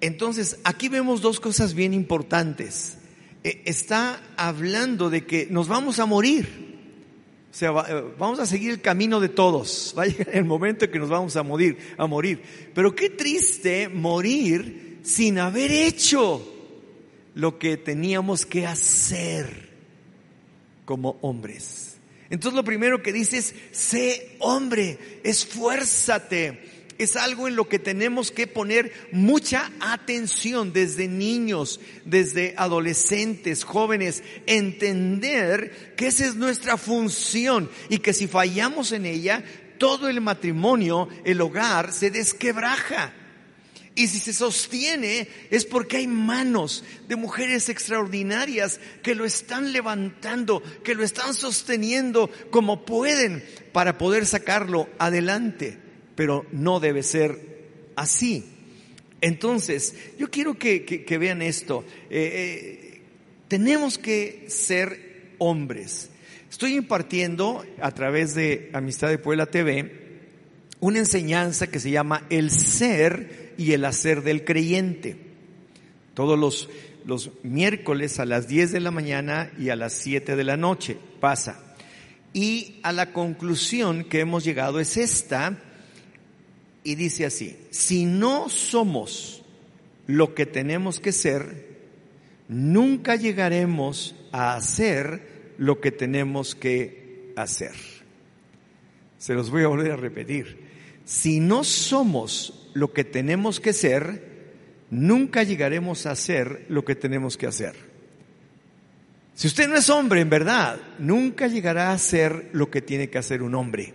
Entonces, 0.02 0.58
aquí 0.64 0.90
vemos 0.90 1.22
dos 1.22 1.40
cosas 1.40 1.74
bien 1.74 1.94
importantes. 1.94 2.98
Eh, 3.44 3.62
está 3.66 4.22
hablando 4.36 5.10
de 5.10 5.26
que 5.26 5.48
nos 5.50 5.68
vamos 5.68 6.00
a 6.00 6.06
morir. 6.06 6.72
O 7.52 7.54
sea, 7.54 7.70
eh, 7.88 8.04
vamos 8.18 8.40
a 8.40 8.46
seguir 8.46 8.72
el 8.72 8.82
camino 8.82 9.20
de 9.20 9.30
todos. 9.30 9.94
Va 9.98 10.06
el 10.06 10.46
momento 10.46 10.86
en 10.86 10.92
que 10.92 11.00
nos 11.00 11.10
vamos 11.10 11.36
a 11.36 11.44
morir, 11.44 11.78
a 11.98 12.08
morir. 12.08 12.42
Pero 12.74 12.96
qué 12.96 13.10
triste 13.10 13.90
morir 13.90 15.00
sin 15.04 15.40
haber 15.40 15.72
hecho 15.72 16.48
lo 17.36 17.58
que 17.58 17.78
teníamos 17.78 18.46
que 18.46 18.66
hacer 18.66 19.70
como 20.86 21.18
hombres. 21.22 21.98
Entonces 22.30 22.56
lo 22.56 22.64
primero 22.64 23.04
que 23.04 23.12
dice 23.12 23.38
es, 23.38 23.54
sé 23.72 24.38
hombre, 24.40 24.98
esfuérzate, 25.24 26.71
es 27.04 27.16
algo 27.16 27.48
en 27.48 27.56
lo 27.56 27.68
que 27.68 27.80
tenemos 27.80 28.32
que 28.32 28.48
poner 28.48 28.92
mucha 29.12 29.72
atención 29.80 30.74
desde 30.74 31.08
niños, 31.08 31.80
desde 32.06 32.54
adolescentes, 32.58 33.64
jóvenes, 33.64 34.24
entender 34.46 35.96
que 35.96 36.08
esa 36.08 36.26
es 36.26 36.36
nuestra 36.36 36.78
función 36.78 37.70
y 37.90 38.00
que 38.00 38.14
si 38.14 38.28
fallamos 38.28 38.92
en 38.92 39.06
ella, 39.06 39.44
todo 39.78 40.10
el 40.10 40.22
matrimonio, 40.22 41.08
el 41.26 41.42
hogar, 41.42 41.92
se 41.92 42.12
desquebraja. 42.12 43.14
Y 43.96 44.08
si 44.08 44.20
se 44.20 44.34
sostiene 44.34 45.28
es 45.50 45.66
porque 45.66 45.98
hay 45.98 46.08
manos 46.08 46.84
de 47.08 47.16
mujeres 47.16 47.68
extraordinarias 47.68 48.80
que 49.04 49.16
lo 49.16 49.26
están 49.26 49.74
levantando, 49.74 50.64
que 50.84 50.96
lo 50.96 51.04
están 51.04 51.34
sosteniendo 51.34 52.30
como 52.52 52.86
pueden 52.86 53.44
para 53.74 53.98
poder 53.98 54.26
sacarlo 54.26 54.88
adelante 54.98 55.91
pero 56.22 56.46
no 56.52 56.80
debe 56.80 57.02
ser 57.02 57.36
así. 57.96 58.46
Entonces, 59.22 59.96
yo 60.20 60.30
quiero 60.30 60.54
que, 60.56 61.18
vean 61.20 61.42
esto. 61.42 61.84
Eh, 62.12 62.92
eh, 62.92 63.02
tenemos 63.48 63.98
que 63.98 64.46
ser 64.48 65.32
hombres. 65.40 66.12
Estoy 66.48 66.76
impartiendo 66.76 67.66
a 67.82 67.90
través 67.90 68.36
de 68.36 68.70
Amistad 68.72 69.10
de 69.10 69.18
Puebla 69.18 69.48
TV 69.48 70.20
una 70.80 71.00
enseñanza 71.00 71.66
que 71.66 71.80
se 71.80 71.90
llama 71.90 72.28
el 72.30 72.52
ser 72.52 73.56
y 73.58 73.72
el 73.72 73.84
hacer 73.84 74.22
del 74.22 74.46
creyente. 74.46 75.16
Todos 76.14 76.38
los, 76.38 76.70
los 77.04 77.32
miércoles 77.42 78.20
a 78.20 78.26
las 78.26 78.48
10 78.48 78.74
de 78.74 78.80
la 78.80 78.92
mañana 78.92 79.52
y 79.58 79.70
a 79.70 79.76
las 79.76 79.94
7 79.94 80.36
de 80.36 80.44
la 80.44 80.56
noche 80.56 80.98
pasa. 81.20 81.74
Y 82.32 82.80
a 82.84 82.92
la 82.92 83.12
conclusión 83.12 84.04
que 84.04 84.20
hemos 84.20 84.44
llegado 84.44 84.80
es 84.80 84.98
esta, 84.98 85.58
y 86.84 86.96
dice 86.96 87.26
así, 87.26 87.58
si 87.70 88.06
no 88.06 88.50
somos 88.50 89.44
lo 90.08 90.34
que 90.34 90.46
tenemos 90.46 91.00
que 91.00 91.12
ser, 91.12 91.68
nunca 92.48 93.16
llegaremos 93.16 94.16
a 94.32 94.56
hacer 94.56 95.54
lo 95.58 95.80
que 95.80 95.92
tenemos 95.92 96.56
que 96.56 97.34
hacer. 97.36 97.76
Se 99.18 99.34
los 99.34 99.52
voy 99.52 99.64
a 99.64 99.68
volver 99.68 99.92
a 99.92 99.96
repetir. 99.96 100.58
Si 101.06 101.40
no 101.40 101.64
somos 101.64 102.70
lo 102.74 102.94
que 102.94 103.04
tenemos 103.04 103.60
que 103.60 103.74
ser, 103.74 104.32
nunca 104.90 105.44
llegaremos 105.44 106.06
a 106.06 106.12
hacer 106.12 106.66
lo 106.70 106.84
que 106.84 106.96
tenemos 106.96 107.38
que 107.38 107.48
hacer. 107.48 107.76
Si 109.36 109.48
usted 109.48 109.68
no 109.68 109.78
es 109.78 109.90
hombre 109.90 110.22
en 110.22 110.30
verdad, 110.30 110.80
nunca 111.00 111.48
llegará 111.48 111.92
a 111.92 111.98
ser 111.98 112.50
lo 112.54 112.70
que 112.70 112.82
tiene 112.82 113.10
que 113.10 113.18
hacer 113.18 113.42
un 113.42 113.56
hombre, 113.56 113.94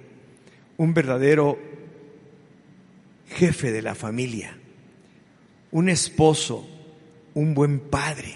un 0.77 0.95
verdadero 0.95 1.59
jefe 3.29 3.73
de 3.73 3.83
la 3.83 3.95
familia, 3.95 4.57
un 5.71 5.89
esposo, 5.89 6.69
un 7.35 7.55
buen 7.55 7.81
padre, 7.81 8.35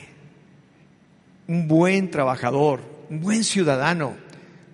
un 1.47 1.69
buen 1.69 2.11
trabajador, 2.11 2.81
un 3.09 3.21
buen 3.21 3.45
ciudadano, 3.45 4.15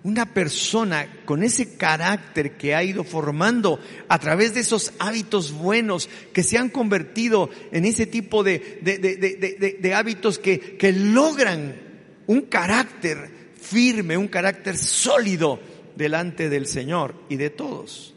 una 0.03 0.33
persona 0.33 1.07
con 1.25 1.43
ese 1.43 1.75
carácter 1.75 2.55
que 2.55 2.75
ha 2.75 2.83
ido 2.83 3.03
formando 3.03 3.79
a 4.07 4.19
través 4.19 4.53
de 4.53 4.61
esos 4.61 4.93
hábitos 4.99 5.51
buenos 5.51 6.09
que 6.33 6.43
se 6.43 6.57
han 6.57 6.69
convertido 6.69 7.49
en 7.71 7.83
ese 7.85 8.05
tipo 8.05 8.43
de, 8.43 8.79
de, 8.81 9.93
hábitos 9.93 10.39
que, 10.39 10.77
que 10.77 10.93
logran 10.93 11.75
un 12.27 12.41
carácter 12.41 13.29
firme, 13.59 14.17
un 14.17 14.27
carácter 14.27 14.77
sólido 14.77 15.59
delante 15.95 16.49
del 16.49 16.67
Señor 16.67 17.15
y 17.27 17.35
de 17.35 17.49
todos. 17.49 18.13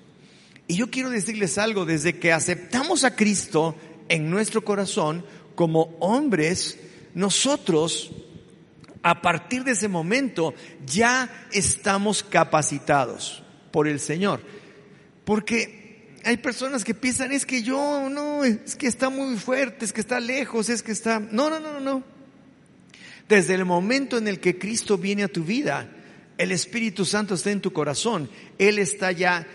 Y 0.71 0.77
yo 0.77 0.89
quiero 0.89 1.11
decirles 1.11 1.59
algo, 1.59 1.85
desde 1.85 2.21
que 2.21 2.33
aceptamos 2.33 3.03
a 3.03 3.17
Cristo 3.17 3.75
en 4.09 4.31
nuestro 4.31 4.65
corazón 4.65 5.27
como 5.57 5.97
hombres, 5.99 6.79
nosotros 7.13 8.13
a 9.03 9.21
partir 9.21 9.65
de 9.65 9.73
ese 9.73 9.89
momento 9.89 10.55
ya 10.87 11.49
estamos 11.51 12.23
capacitados 12.23 13.43
por 13.73 13.89
el 13.89 13.99
Señor. 13.99 14.43
Porque 15.25 16.15
hay 16.23 16.37
personas 16.37 16.85
que 16.85 16.95
piensan, 16.95 17.33
es 17.33 17.47
que 17.47 17.65
yo 17.65 18.09
no, 18.09 18.45
es 18.45 18.77
que 18.77 18.87
está 18.87 19.11
muy 19.11 19.39
fuerte, 19.39 19.85
es 19.85 19.93
que 19.93 20.03
está 20.03 20.21
lejos, 20.21 20.69
es 20.69 20.85
que 20.85 20.93
está... 20.93 21.19
No, 21.19 21.51
no, 21.51 21.59
no, 21.59 21.81
no. 21.81 22.05
Desde 23.29 23.55
el 23.55 23.65
momento 23.65 24.19
en 24.19 24.29
el 24.29 24.39
que 24.39 24.57
Cristo 24.57 24.97
viene 24.97 25.25
a 25.25 25.29
tu 25.29 25.43
vida, 25.43 25.91
el 26.39 26.53
Espíritu 26.53 27.05
Santo 27.05 27.35
está 27.35 27.51
en 27.51 27.61
tu 27.61 27.73
corazón, 27.73 28.31
Él 28.57 28.79
está 28.79 29.11
ya 29.11 29.49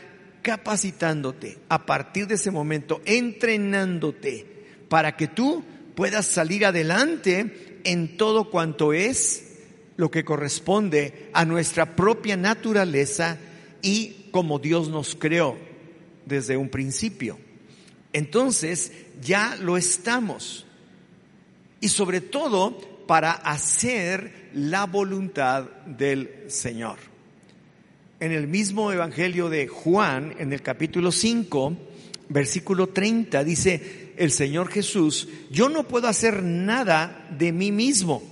capacitándote 0.46 1.58
a 1.70 1.88
partir 1.88 2.28
de 2.28 2.36
ese 2.36 2.52
momento, 2.52 3.02
entrenándote 3.06 4.46
para 4.88 5.18
que 5.18 5.28
tú 5.28 5.64
puedas 5.96 6.28
salir 6.28 6.68
adelante 6.68 7.80
en 7.84 8.16
todo 8.16 8.52
cuanto 8.52 8.94
es 8.94 9.56
lo 9.98 10.12
que 10.12 10.24
corresponde 10.24 11.32
a 11.34 11.46
nuestra 11.46 11.96
propia 11.96 12.38
naturaleza 12.38 13.40
y 13.82 14.28
como 14.30 14.60
Dios 14.60 14.88
nos 14.88 15.16
creó 15.16 15.58
desde 16.28 16.58
un 16.58 16.70
principio. 16.70 17.40
Entonces 18.14 18.92
ya 19.24 19.56
lo 19.60 19.78
estamos. 19.78 20.68
Y 21.82 21.88
sobre 21.88 22.22
todo 22.22 22.78
para 23.08 23.32
hacer 23.32 24.52
la 24.54 24.86
voluntad 24.86 25.64
del 25.88 26.44
Señor 26.50 27.15
en 28.20 28.32
el 28.32 28.48
mismo 28.48 28.92
Evangelio 28.92 29.50
de 29.50 29.68
Juan, 29.68 30.36
en 30.40 30.54
el 30.54 30.62
capítulo 30.62 31.12
5, 31.12 31.78
versículo 32.30 32.88
30, 32.88 33.44
dice 33.44 34.14
el 34.18 34.32
Señor 34.32 34.70
Jesús, 34.70 35.28
yo 35.52 35.70
no 35.70 35.84
puedo 35.84 36.08
hacer 36.08 36.42
nada 36.42 37.28
de 37.38 37.52
mí 37.52 37.72
mismo. 37.72 38.24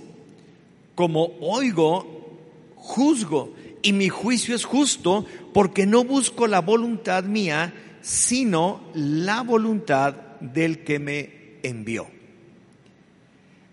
Como 0.94 1.36
oigo, 1.40 2.38
juzgo, 2.76 3.54
y 3.82 3.92
mi 3.92 4.08
juicio 4.08 4.56
es 4.56 4.64
justo 4.64 5.26
porque 5.52 5.86
no 5.86 6.04
busco 6.04 6.46
la 6.46 6.60
voluntad 6.60 7.24
mía, 7.24 7.74
sino 8.00 8.90
la 8.94 9.42
voluntad 9.42 10.14
del 10.40 10.84
que 10.84 10.98
me 10.98 11.58
envió. 11.62 12.06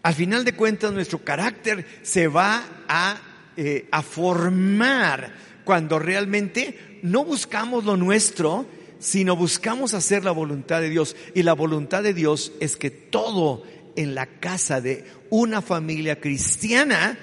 Al 0.04 0.14
final 0.14 0.44
de 0.44 0.54
cuentas, 0.54 0.92
nuestro 0.92 1.20
carácter 1.20 1.86
se 2.02 2.28
va 2.28 2.64
a, 2.90 3.22
eh, 3.56 3.88
a 3.92 4.02
formar 4.02 5.34
cuando 5.64 6.00
realmente 6.00 7.00
no 7.04 7.24
buscamos 7.26 7.86
lo 7.86 7.98
nuestro, 7.98 8.66
sino 9.00 9.36
buscamos 9.36 9.94
hacer 9.94 10.24
la 10.24 10.32
voluntad 10.32 10.82
de 10.82 10.90
Dios. 10.90 11.16
Y 11.34 11.44
la 11.44 11.54
voluntad 11.54 12.04
de 12.04 12.14
Dios 12.14 12.54
es 12.60 12.78
que 12.78 12.92
todo 12.92 13.64
en 13.96 14.16
la 14.16 14.26
casa 14.26 14.80
de 14.80 15.06
una 15.30 15.62
familia 15.62 16.20
cristiana 16.20 17.18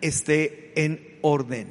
esté 0.00 0.72
en 0.76 1.18
orden. 1.22 1.68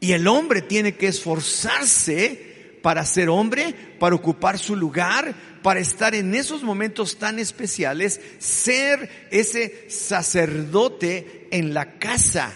Y 0.00 0.12
el 0.12 0.26
hombre 0.28 0.62
tiene 0.62 0.94
que 0.94 1.08
esforzarse 1.08 2.78
para 2.82 3.04
ser 3.04 3.28
hombre, 3.28 3.74
para 3.98 4.14
ocupar 4.14 4.58
su 4.58 4.74
lugar, 4.74 5.34
para 5.62 5.80
estar 5.80 6.14
en 6.14 6.34
esos 6.34 6.62
momentos 6.62 7.18
tan 7.18 7.38
especiales, 7.38 8.20
ser 8.38 9.28
ese 9.30 9.90
sacerdote 9.90 11.48
en 11.50 11.74
la 11.74 11.98
casa 11.98 12.54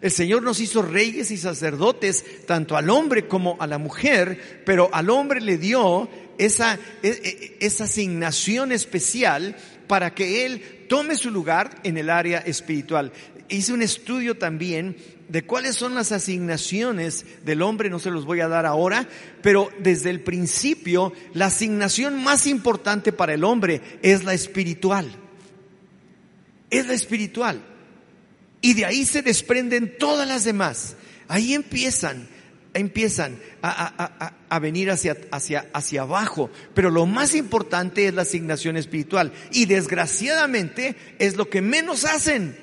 el 0.00 0.10
Señor 0.10 0.42
nos 0.42 0.60
hizo 0.60 0.82
reyes 0.82 1.30
y 1.30 1.36
sacerdotes, 1.36 2.24
tanto 2.46 2.76
al 2.76 2.90
hombre 2.90 3.26
como 3.26 3.56
a 3.60 3.66
la 3.66 3.78
mujer, 3.78 4.62
pero 4.64 4.90
al 4.92 5.10
hombre 5.10 5.40
le 5.40 5.58
dio 5.58 6.08
esa, 6.38 6.78
e, 7.02 7.08
e, 7.08 7.56
esa 7.60 7.84
asignación 7.84 8.72
especial 8.72 9.56
para 9.86 10.14
que 10.14 10.44
él 10.44 10.86
tome 10.88 11.16
su 11.16 11.30
lugar 11.30 11.80
en 11.82 11.96
el 11.96 12.10
área 12.10 12.38
espiritual. 12.38 13.12
Hice 13.48 13.72
un 13.72 13.82
estudio 13.82 14.36
también 14.36 14.96
de 15.28 15.44
cuáles 15.44 15.76
son 15.76 15.94
las 15.94 16.12
asignaciones 16.12 17.24
del 17.44 17.62
hombre, 17.62 17.90
no 17.90 17.98
se 17.98 18.10
los 18.10 18.24
voy 18.24 18.40
a 18.40 18.48
dar 18.48 18.66
ahora, 18.66 19.08
pero 19.42 19.70
desde 19.78 20.10
el 20.10 20.20
principio 20.20 21.12
la 21.32 21.46
asignación 21.46 22.22
más 22.22 22.46
importante 22.46 23.12
para 23.12 23.34
el 23.34 23.44
hombre 23.44 23.80
es 24.02 24.24
la 24.24 24.34
espiritual. 24.34 25.10
Es 26.70 26.86
la 26.86 26.94
espiritual. 26.94 27.62
Y 28.60 28.74
de 28.74 28.84
ahí 28.84 29.04
se 29.04 29.22
desprenden 29.22 29.96
todas 29.98 30.26
las 30.26 30.44
demás. 30.44 30.96
Ahí 31.28 31.54
empiezan, 31.54 32.28
empiezan 32.74 33.38
a, 33.62 34.58
venir 34.60 34.90
hacia, 34.90 35.16
hacia, 35.30 35.66
hacia 35.72 36.02
abajo. 36.02 36.50
Pero 36.74 36.90
lo 36.90 37.06
más 37.06 37.34
importante 37.34 38.06
es 38.06 38.14
la 38.14 38.22
asignación 38.22 38.76
espiritual. 38.76 39.32
Y 39.52 39.66
desgraciadamente 39.66 40.96
es 41.18 41.36
lo 41.36 41.48
que 41.48 41.60
menos 41.60 42.04
hacen. 42.04 42.56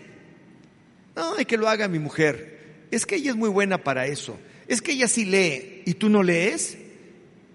No, 1.15 1.35
hay 1.35 1.45
que 1.45 1.57
lo 1.57 1.67
haga 1.67 1.87
mi 1.87 1.99
mujer. 1.99 2.87
Es 2.91 3.05
que 3.05 3.15
ella 3.15 3.31
es 3.31 3.37
muy 3.37 3.49
buena 3.49 3.83
para 3.83 4.07
eso. 4.07 4.39
Es 4.67 4.81
que 4.81 4.93
ella 4.93 5.07
sí 5.07 5.25
lee. 5.25 5.83
¿Y 5.85 5.95
tú 5.95 6.09
no 6.09 6.23
lees? 6.23 6.77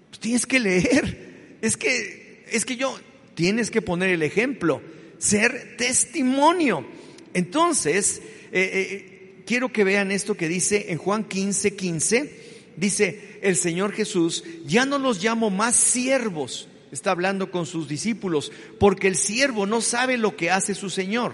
Pues 0.09 0.19
tienes 0.19 0.45
que 0.45 0.59
leer. 0.59 1.57
Es 1.61 1.75
que, 1.75 2.45
es 2.51 2.65
que 2.65 2.77
yo, 2.77 2.97
tienes 3.35 3.71
que 3.71 3.81
poner 3.81 4.09
el 4.09 4.23
ejemplo. 4.23 4.81
Ser 5.17 5.75
testimonio. 5.77 6.85
Entonces, 7.33 8.21
eh, 8.51 8.69
eh, 8.73 9.43
quiero 9.45 9.71
que 9.71 9.83
vean 9.83 10.11
esto 10.11 10.35
que 10.35 10.47
dice 10.47 10.87
en 10.89 10.97
Juan 10.97 11.23
15, 11.23 11.75
15. 11.75 12.49
Dice 12.77 13.39
el 13.41 13.55
Señor 13.55 13.91
Jesús, 13.93 14.43
ya 14.65 14.85
no 14.85 14.99
los 14.99 15.23
llamo 15.23 15.49
más 15.49 15.75
siervos, 15.75 16.67
está 16.91 17.11
hablando 17.11 17.51
con 17.51 17.65
sus 17.65 17.87
discípulos, 17.87 18.51
porque 18.79 19.07
el 19.07 19.15
siervo 19.15 19.65
no 19.65 19.81
sabe 19.81 20.17
lo 20.17 20.35
que 20.35 20.49
hace 20.49 20.75
su 20.75 20.89
Señor, 20.89 21.33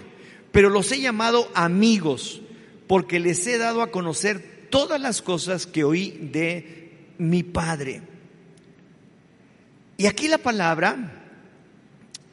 pero 0.50 0.70
los 0.70 0.90
he 0.92 1.00
llamado 1.00 1.50
amigos, 1.54 2.42
porque 2.86 3.20
les 3.20 3.46
he 3.46 3.58
dado 3.58 3.82
a 3.82 3.90
conocer 3.90 4.68
todas 4.70 5.00
las 5.00 5.22
cosas 5.22 5.66
que 5.66 5.84
oí 5.84 6.10
de 6.32 6.90
mi 7.18 7.42
Padre. 7.42 8.02
Y 9.96 10.06
aquí 10.06 10.28
la 10.28 10.38
palabra 10.38 11.25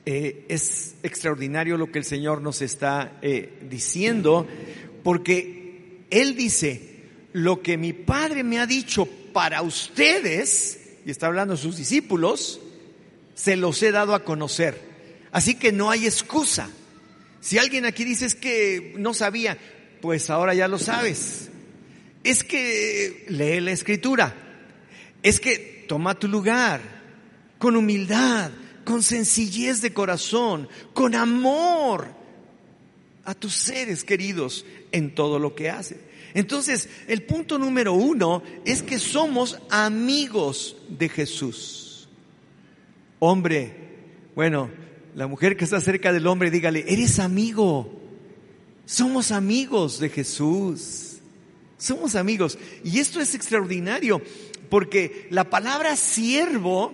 eh, 0.06 0.46
es 0.50 0.96
extraordinario 1.02 1.78
lo 1.78 1.92
que 1.92 2.00
el 2.00 2.06
Señor 2.06 2.42
nos 2.42 2.62
está 2.62 3.20
eh, 3.22 3.60
diciendo, 3.70 4.46
porque 5.02 6.06
Él 6.10 6.36
dice, 6.36 6.94
lo 7.32 7.62
que 7.62 7.78
mi 7.78 7.94
Padre 7.94 8.44
me 8.44 8.60
ha 8.60 8.68
dicho 8.68 9.06
para 9.32 9.62
ustedes, 9.62 10.80
y 11.06 11.12
está 11.12 11.28
hablando 11.28 11.56
sus 11.56 11.78
discípulos, 11.78 12.60
se 13.34 13.56
los 13.56 13.82
he 13.82 13.92
dado 13.92 14.14
a 14.14 14.26
conocer. 14.26 14.80
Así 15.32 15.56
que 15.56 15.72
no 15.72 15.90
hay 15.90 16.06
excusa. 16.06 16.70
Si 17.40 17.58
alguien 17.58 17.86
aquí 17.86 18.04
dice 18.04 18.26
es 18.26 18.36
que 18.36 18.94
no 18.98 19.14
sabía, 19.14 19.58
pues 20.02 20.30
ahora 20.30 20.54
ya 20.54 20.68
lo 20.68 20.80
sabes. 20.80 21.50
Es 22.24 22.44
que 22.44 23.26
lee 23.30 23.62
la 23.62 23.72
escritura. 23.72 24.36
Es 25.24 25.40
que 25.40 25.86
toma 25.88 26.20
tu 26.20 26.28
lugar 26.28 26.82
con 27.58 27.76
humildad 27.76 28.52
con 28.84 29.04
sencillez 29.04 29.82
de 29.82 29.94
corazón, 29.94 30.68
con 30.94 31.16
amor 31.16 32.08
a 33.26 33.34
tus 33.34 33.54
seres 33.54 34.04
queridos 34.04 34.66
en 34.92 35.16
todo 35.16 35.40
lo 35.40 35.56
que 35.56 35.70
haces. 35.70 35.98
Entonces, 36.34 36.90
el 37.08 37.24
punto 37.24 37.60
número 37.60 37.94
uno 37.94 38.42
es 38.66 38.82
que 38.82 39.00
somos 39.00 39.60
amigos 39.70 40.76
de 40.90 41.10
Jesús. 41.10 42.10
Hombre, 43.20 43.74
bueno, 44.36 44.70
la 45.16 45.28
mujer 45.28 45.56
que 45.56 45.64
está 45.64 45.80
cerca 45.80 46.12
del 46.12 46.28
hombre, 46.28 46.50
dígale, 46.50 46.86
eres 46.88 47.20
amigo. 47.20 48.02
Somos 48.86 49.32
amigos 49.32 50.00
de 50.00 50.10
Jesús. 50.10 51.20
Somos 51.78 52.16
amigos. 52.16 52.58
Y 52.84 53.00
esto 53.00 53.22
es 53.22 53.36
extraordinario 53.36 54.22
porque 54.70 55.28
la 55.30 55.50
palabra 55.50 55.96
siervo 55.96 56.94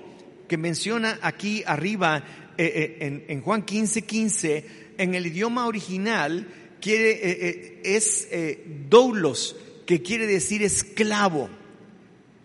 que 0.50 0.58
menciona 0.58 1.18
aquí 1.22 1.64
arriba 1.66 2.24
eh, 2.58 2.98
eh, 3.00 3.26
en, 3.30 3.42
Juan 3.42 3.62
15, 3.62 4.02
15, 4.02 4.66
en 4.98 5.16
el 5.16 5.28
idioma 5.28 5.66
original 5.66 6.46
quiere, 6.82 7.12
eh, 7.22 7.82
es 7.86 8.28
doulos, 8.90 9.56
que 9.86 10.02
quiere 10.02 10.28
decir 10.28 10.62
esclavo. 10.62 11.50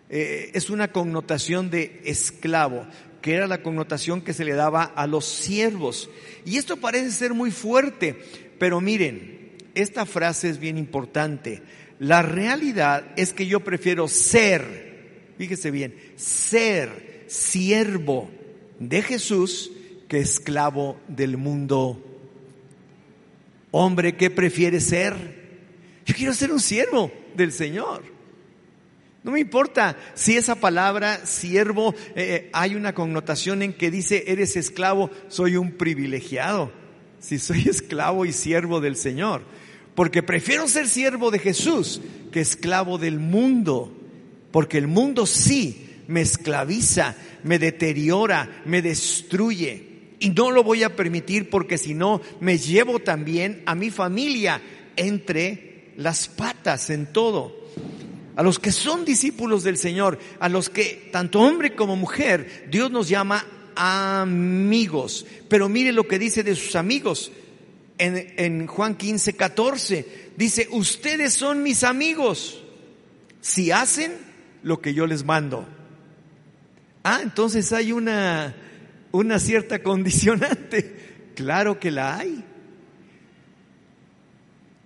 es 0.07 0.69
una 0.69 0.87
connotación 0.93 1.69
de 1.69 2.01
esclavo 2.05 2.87
que 3.21 3.33
era 3.33 3.47
la 3.47 3.63
connotación 3.63 4.21
que 4.21 4.33
se 4.33 4.45
le 4.45 4.53
daba 4.53 4.83
a 4.83 5.07
los 5.07 5.25
siervos. 5.25 6.11
Y 6.45 6.57
esto 6.57 6.77
parece 6.77 7.09
ser 7.09 7.33
muy 7.33 7.49
fuerte, 7.49 8.15
pero 8.59 8.79
miren, 8.79 9.51
esta 9.73 10.05
frase 10.05 10.47
es 10.47 10.59
bien 10.59 10.77
importante. 10.77 11.63
La 11.97 12.21
realidad 12.21 13.13
es 13.17 13.33
que 13.33 13.47
yo 13.47 13.61
prefiero 13.61 14.07
ser, 14.07 15.31
fíjese 15.39 15.71
bien, 15.71 15.95
ser 16.15 17.14
siervo 17.27 18.29
de 18.79 19.01
Jesús 19.01 19.71
que 20.07 20.19
esclavo 20.19 20.97
del 21.07 21.37
mundo. 21.37 22.01
Hombre, 23.71 24.15
¿qué 24.15 24.29
prefiere 24.29 24.79
ser? 24.79 25.13
Yo 26.05 26.15
quiero 26.15 26.33
ser 26.33 26.51
un 26.51 26.59
siervo 26.59 27.11
del 27.35 27.51
Señor. 27.51 28.03
No 29.23 29.31
me 29.31 29.39
importa 29.39 29.97
si 30.13 30.37
esa 30.37 30.55
palabra 30.55 31.25
siervo 31.25 31.95
eh, 32.09 32.13
eh, 32.15 32.49
hay 32.53 32.75
una 32.75 32.93
connotación 32.93 33.63
en 33.63 33.73
que 33.73 33.89
dice 33.89 34.25
eres 34.27 34.55
esclavo, 34.55 35.09
soy 35.29 35.57
un 35.57 35.71
privilegiado. 35.71 36.71
Si 37.19 37.39
soy 37.39 37.67
esclavo 37.67 38.25
y 38.25 38.33
siervo 38.33 38.81
del 38.81 38.95
Señor. 38.95 39.41
Porque 39.95 40.21
prefiero 40.21 40.67
ser 40.67 40.87
siervo 40.87 41.31
de 41.31 41.39
Jesús 41.39 42.01
que 42.31 42.39
esclavo 42.39 42.99
del 42.99 43.19
mundo. 43.19 43.91
Porque 44.51 44.77
el 44.77 44.87
mundo 44.87 45.25
sí 45.25 45.84
me 46.07 46.21
esclaviza, 46.21 47.15
me 47.43 47.59
deteriora, 47.59 48.61
me 48.65 48.81
destruye. 48.81 49.95
Y 50.19 50.29
no 50.29 50.51
lo 50.51 50.63
voy 50.63 50.83
a 50.83 50.95
permitir 50.95 51.49
porque 51.49 51.77
si 51.77 51.93
no 51.93 52.21
me 52.39 52.57
llevo 52.57 52.99
también 52.99 53.61
a 53.65 53.75
mi 53.75 53.91
familia 53.91 54.61
entre 54.95 55.93
las 55.97 56.27
patas 56.27 56.89
en 56.89 57.07
todo 57.07 57.65
a 58.35 58.43
los 58.43 58.59
que 58.59 58.71
son 58.71 59.05
discípulos 59.05 59.63
del 59.63 59.77
Señor, 59.77 60.19
a 60.39 60.49
los 60.49 60.69
que, 60.69 61.09
tanto 61.11 61.39
hombre 61.39 61.75
como 61.75 61.95
mujer, 61.95 62.67
Dios 62.69 62.91
nos 62.91 63.07
llama 63.07 63.45
amigos. 63.75 65.25
Pero 65.47 65.69
mire 65.69 65.91
lo 65.93 66.07
que 66.07 66.19
dice 66.19 66.43
de 66.43 66.55
sus 66.55 66.75
amigos 66.75 67.31
en, 67.97 68.67
Juan 68.67 68.95
15, 68.95 69.33
14. 69.33 70.31
Dice, 70.35 70.67
ustedes 70.71 71.33
son 71.33 71.63
mis 71.63 71.83
amigos 71.83 72.61
si 73.39 73.71
hacen 73.71 74.11
lo 74.63 74.81
que 74.81 74.93
yo 74.93 75.07
les 75.07 75.23
mando. 75.23 75.65
Ah, 77.07 77.19
entonces 77.21 77.71
hay 77.71 77.91
una, 77.91 78.55
una 79.11 79.39
cierta 79.39 79.81
condicionante. 79.81 81.03
Claro 81.35 81.81
que 81.81 81.91
la 81.91 82.17
hay. 82.17 82.45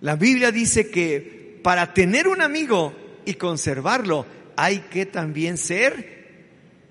La 0.00 0.16
Biblia 0.16 0.50
dice 0.50 0.90
que 0.90 1.60
para 1.62 1.94
tener 1.94 2.26
un 2.26 2.42
amigo 2.42 2.92
y 3.24 3.34
conservarlo, 3.34 4.26
hay 4.56 4.80
que 4.90 5.06
también 5.06 5.56
ser 5.56 6.48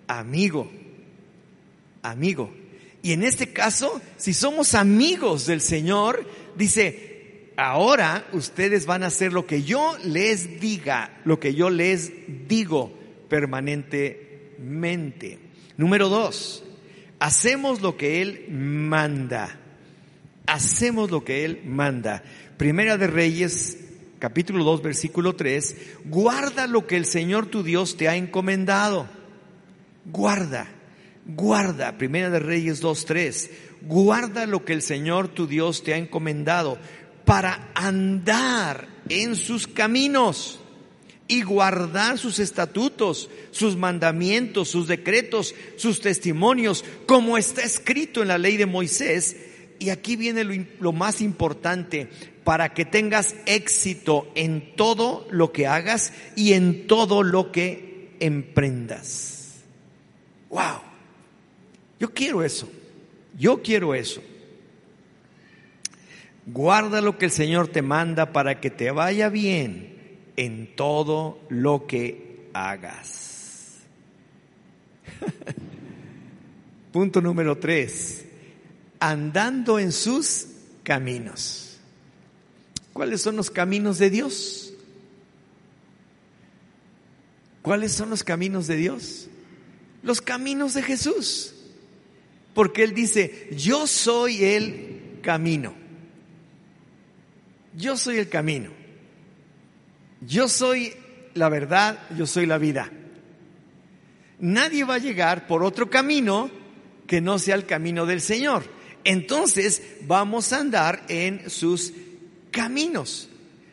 amigo. 0.07 0.71
Amigo. 2.03 2.53
Y 3.03 3.11
en 3.11 3.23
este 3.23 3.51
caso, 3.51 4.01
si 4.15 4.33
somos 4.33 4.75
amigos 4.75 5.45
del 5.45 5.59
Señor, 5.59 6.25
dice, 6.55 7.51
ahora 7.57 8.25
ustedes 8.31 8.85
van 8.85 9.03
a 9.03 9.07
hacer 9.07 9.33
lo 9.33 9.45
que 9.45 9.63
yo 9.63 9.97
les 10.05 10.61
diga, 10.61 11.19
lo 11.25 11.37
que 11.37 11.53
yo 11.53 11.69
les 11.69 12.13
digo 12.47 12.93
permanentemente. 13.27 14.28
Número 15.77 16.09
dos, 16.09 16.63
hacemos 17.19 17.81
lo 17.81 17.97
que 17.97 18.21
Él 18.21 18.45
manda. 18.49 19.59
Hacemos 20.45 21.11
lo 21.11 21.23
que 21.23 21.45
Él 21.45 21.61
manda. 21.65 22.23
Primera 22.57 22.97
de 22.97 23.07
Reyes 23.07 23.77
capítulo 24.19 24.65
2, 24.65 24.81
versículo 24.83 25.35
3, 25.35 25.75
guarda 26.05 26.67
lo 26.67 26.85
que 26.85 26.97
el 26.97 27.05
Señor 27.05 27.47
tu 27.47 27.63
Dios 27.63 27.97
te 27.97 28.09
ha 28.09 28.15
encomendado. 28.15 29.07
Guarda, 30.05 30.67
guarda, 31.25 31.97
Primera 31.97 32.29
de 32.29 32.39
Reyes 32.39 32.81
2, 32.81 33.05
3, 33.05 33.51
guarda 33.81 34.45
lo 34.45 34.65
que 34.65 34.73
el 34.73 34.81
Señor 34.81 35.29
tu 35.29 35.47
Dios 35.47 35.83
te 35.83 35.93
ha 35.93 35.97
encomendado 35.97 36.77
para 37.25 37.71
andar 37.73 38.87
en 39.07 39.35
sus 39.35 39.67
caminos 39.67 40.59
y 41.29 41.43
guardar 41.43 42.17
sus 42.17 42.39
estatutos, 42.39 43.29
sus 43.51 43.77
mandamientos, 43.77 44.67
sus 44.67 44.87
decretos, 44.87 45.53
sus 45.77 46.01
testimonios, 46.01 46.83
como 47.05 47.37
está 47.37 47.61
escrito 47.61 48.23
en 48.23 48.29
la 48.29 48.39
ley 48.39 48.57
de 48.57 48.65
Moisés. 48.65 49.37
Y 49.77 49.91
aquí 49.91 50.15
viene 50.15 50.43
lo, 50.43 50.65
lo 50.79 50.91
más 50.91 51.21
importante, 51.21 52.09
para 52.43 52.73
que 52.73 52.83
tengas 52.83 53.35
éxito 53.45 54.31
en 54.33 54.75
todo 54.75 55.27
lo 55.29 55.51
que 55.51 55.67
hagas 55.67 56.13
y 56.35 56.53
en 56.53 56.87
todo 56.87 57.21
lo 57.21 57.51
que 57.51 58.09
emprendas. 58.19 59.53
Wow. 60.49 60.81
Yo 61.99 62.11
quiero 62.11 62.43
eso. 62.43 62.67
Yo 63.37 63.61
quiero 63.61 63.93
eso. 63.93 64.23
Guarda 66.47 67.01
lo 67.01 67.19
que 67.19 67.25
el 67.25 67.31
Señor 67.31 67.67
te 67.67 67.83
manda 67.83 68.33
para 68.33 68.59
que 68.59 68.71
te 68.71 68.89
vaya 68.89 69.29
bien 69.29 69.88
en 70.39 70.73
todo 70.73 71.37
lo 71.49 71.85
que 71.85 72.47
hagas. 72.53 73.79
Punto 76.93 77.19
número 77.19 77.57
tres. 77.57 78.23
Andando 79.01 79.79
en 79.79 79.91
sus 79.91 80.47
caminos. 80.83 81.77
¿Cuáles 82.93 83.21
son 83.21 83.35
los 83.35 83.51
caminos 83.51 83.97
de 83.97 84.09
Dios? 84.09 84.73
¿Cuáles 87.61 87.91
son 87.91 88.09
los 88.09 88.23
caminos 88.23 88.67
de 88.67 88.77
Dios? 88.77 89.27
Los 90.03 90.21
caminos 90.21 90.73
de 90.73 90.83
Jesús. 90.83 91.53
Porque 92.53 92.83
Él 92.83 92.93
dice, 92.93 93.49
yo 93.57 93.87
soy 93.87 94.45
el 94.45 95.19
camino. 95.21 95.73
Yo 97.75 97.97
soy 97.97 98.19
el 98.19 98.29
camino. 98.29 98.78
Yo 100.21 100.47
soy 100.47 100.93
la 101.33 101.49
verdad, 101.49 101.99
yo 102.17 102.27
soy 102.27 102.45
la 102.45 102.57
vida. 102.57 102.91
Nadie 104.39 104.83
va 104.83 104.95
a 104.95 104.99
llegar 104.99 105.47
por 105.47 105.63
otro 105.63 105.89
camino 105.89 106.49
que 107.07 107.21
no 107.21 107.39
sea 107.39 107.55
el 107.55 107.65
camino 107.65 108.05
del 108.05 108.21
Señor. 108.21 108.63
Entonces 109.03 109.81
vamos 110.01 110.53
a 110.53 110.59
andar 110.59 111.03
en 111.07 111.49
sus 111.49 111.93
caminos. 112.51 113.29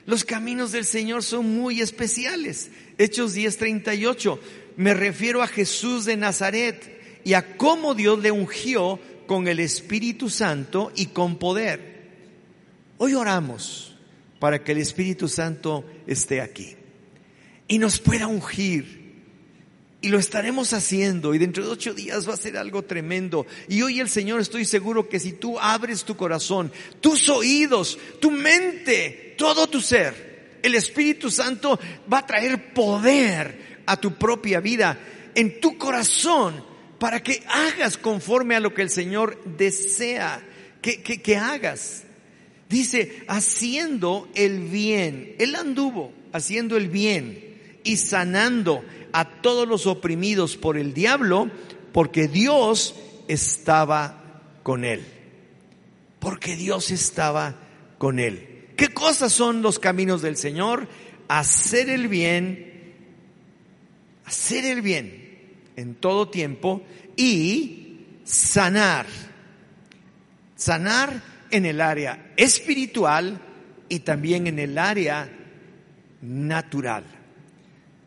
Los 0.06 0.24
caminos 0.24 0.72
del 0.72 0.84
Señor 0.84 1.22
son 1.22 1.54
muy 1.56 1.80
especiales. 1.80 2.70
Hechos 2.98 3.34
10:38. 3.34 4.38
Me 4.76 4.94
refiero 4.94 5.42
a 5.42 5.48
Jesús 5.48 6.04
de 6.04 6.16
Nazaret 6.16 7.20
y 7.24 7.34
a 7.34 7.56
cómo 7.56 7.94
Dios 7.94 8.20
le 8.20 8.30
ungió 8.30 9.00
con 9.26 9.48
el 9.48 9.58
Espíritu 9.58 10.30
Santo 10.30 10.92
y 10.94 11.06
con 11.06 11.38
poder. 11.38 11.96
Hoy 12.98 13.14
oramos 13.14 13.95
para 14.46 14.62
que 14.62 14.70
el 14.70 14.78
Espíritu 14.78 15.26
Santo 15.26 15.84
esté 16.06 16.40
aquí 16.40 16.76
y 17.66 17.78
nos 17.80 17.98
pueda 17.98 18.28
ungir 18.28 19.16
y 20.00 20.08
lo 20.08 20.20
estaremos 20.20 20.72
haciendo 20.72 21.34
y 21.34 21.38
dentro 21.38 21.64
de 21.64 21.72
ocho 21.72 21.92
días 21.92 22.28
va 22.28 22.34
a 22.34 22.36
ser 22.36 22.56
algo 22.56 22.84
tremendo. 22.84 23.44
Y 23.68 23.82
hoy 23.82 23.98
el 23.98 24.08
Señor 24.08 24.40
estoy 24.40 24.64
seguro 24.64 25.08
que 25.08 25.18
si 25.18 25.32
tú 25.32 25.58
abres 25.58 26.04
tu 26.04 26.16
corazón, 26.16 26.70
tus 27.00 27.28
oídos, 27.28 27.98
tu 28.20 28.30
mente, 28.30 29.34
todo 29.36 29.66
tu 29.66 29.80
ser, 29.80 30.60
el 30.62 30.76
Espíritu 30.76 31.28
Santo 31.28 31.76
va 32.12 32.18
a 32.18 32.26
traer 32.26 32.72
poder 32.72 33.82
a 33.84 33.96
tu 33.96 34.14
propia 34.14 34.60
vida, 34.60 34.96
en 35.34 35.60
tu 35.60 35.76
corazón, 35.76 36.64
para 37.00 37.20
que 37.20 37.42
hagas 37.48 37.98
conforme 37.98 38.54
a 38.54 38.60
lo 38.60 38.72
que 38.72 38.82
el 38.82 38.90
Señor 38.90 39.42
desea 39.44 40.40
que, 40.80 41.02
que, 41.02 41.20
que 41.20 41.36
hagas. 41.36 42.05
Dice, 42.68 43.24
haciendo 43.28 44.28
el 44.34 44.60
bien. 44.60 45.36
Él 45.38 45.54
anduvo 45.54 46.12
haciendo 46.32 46.76
el 46.76 46.88
bien 46.88 47.56
y 47.84 47.96
sanando 47.96 48.84
a 49.12 49.40
todos 49.40 49.66
los 49.68 49.86
oprimidos 49.86 50.56
por 50.56 50.76
el 50.76 50.92
diablo, 50.92 51.50
porque 51.92 52.28
Dios 52.28 52.94
estaba 53.28 54.42
con 54.62 54.84
él. 54.84 55.04
Porque 56.18 56.56
Dios 56.56 56.90
estaba 56.90 57.54
con 57.98 58.18
él. 58.18 58.66
¿Qué 58.76 58.88
cosas 58.88 59.32
son 59.32 59.62
los 59.62 59.78
caminos 59.78 60.22
del 60.22 60.36
Señor? 60.36 60.88
Hacer 61.28 61.88
el 61.88 62.08
bien, 62.08 62.94
hacer 64.24 64.64
el 64.64 64.82
bien 64.82 65.26
en 65.76 65.94
todo 65.94 66.28
tiempo 66.28 66.82
y 67.16 68.00
sanar. 68.24 69.06
Sanar 70.56 71.35
en 71.50 71.66
el 71.66 71.80
área 71.80 72.32
espiritual 72.36 73.40
y 73.88 74.00
también 74.00 74.46
en 74.46 74.58
el 74.58 74.78
área 74.78 75.30
natural. 76.22 77.04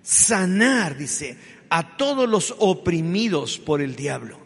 Sanar, 0.02 0.98
dice, 0.98 1.38
a 1.70 1.98
todos 1.98 2.28
los 2.28 2.56
oprimidos 2.60 3.58
por 3.58 3.82
el 3.82 3.96
diablo, 3.96 4.40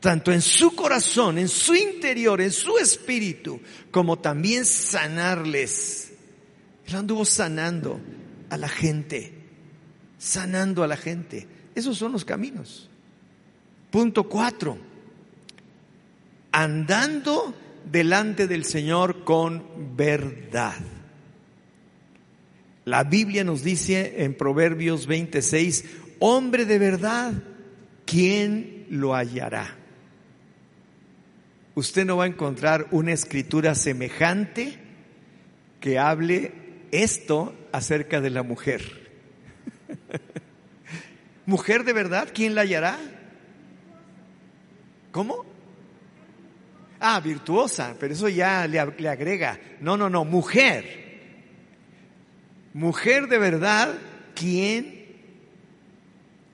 tanto 0.00 0.32
en 0.32 0.40
su 0.40 0.74
corazón, 0.74 1.38
en 1.38 1.48
su 1.48 1.74
interior, 1.74 2.40
en 2.40 2.52
su 2.52 2.78
espíritu, 2.78 3.60
como 3.90 4.18
también 4.18 4.64
sanarles. 4.64 6.12
Él 6.86 6.96
anduvo 6.96 7.24
sanando 7.24 8.00
a 8.48 8.56
la 8.56 8.68
gente, 8.68 9.32
sanando 10.18 10.82
a 10.82 10.86
la 10.86 10.96
gente. 10.96 11.46
Esos 11.74 11.98
son 11.98 12.12
los 12.12 12.24
caminos. 12.24 12.88
Punto 13.90 14.24
cuatro, 14.24 14.78
andando 16.52 17.54
delante 17.86 18.46
del 18.46 18.64
Señor 18.64 19.24
con 19.24 19.96
verdad. 19.96 20.74
La 22.84 23.04
Biblia 23.04 23.44
nos 23.44 23.62
dice 23.64 24.22
en 24.24 24.34
Proverbios 24.34 25.06
26, 25.06 25.84
hombre 26.18 26.64
de 26.66 26.78
verdad, 26.78 27.32
¿quién 28.04 28.86
lo 28.90 29.14
hallará? 29.14 29.76
Usted 31.74 32.04
no 32.04 32.16
va 32.16 32.24
a 32.24 32.28
encontrar 32.28 32.88
una 32.90 33.12
escritura 33.12 33.74
semejante 33.74 34.78
que 35.80 35.98
hable 35.98 36.52
esto 36.90 37.54
acerca 37.72 38.20
de 38.20 38.30
la 38.30 38.42
mujer. 38.42 38.82
mujer 41.46 41.84
de 41.84 41.92
verdad, 41.92 42.28
¿quién 42.32 42.54
la 42.54 42.62
hallará? 42.62 42.98
¿Cómo? 45.10 45.55
Ah, 47.00 47.20
virtuosa, 47.20 47.94
pero 47.98 48.14
eso 48.14 48.28
ya 48.28 48.66
le, 48.66 48.80
agrega. 48.80 49.58
No, 49.80 49.96
no, 49.96 50.08
no, 50.08 50.24
mujer. 50.24 51.04
Mujer 52.72 53.28
de 53.28 53.38
verdad, 53.38 53.94
¿quién 54.34 54.96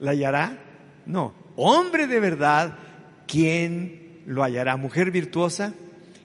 ¿La 0.03 0.11
hallará? 0.11 0.57
No. 1.05 1.33
Hombre 1.55 2.07
de 2.07 2.19
verdad, 2.19 2.77
¿quién 3.25 4.21
lo 4.25 4.43
hallará? 4.43 4.75
Mujer 4.75 5.11
virtuosa. 5.11 5.73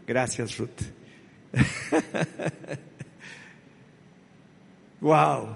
Gracias, 0.04 0.58
Ruth. 0.58 0.82
wow. 5.00 5.54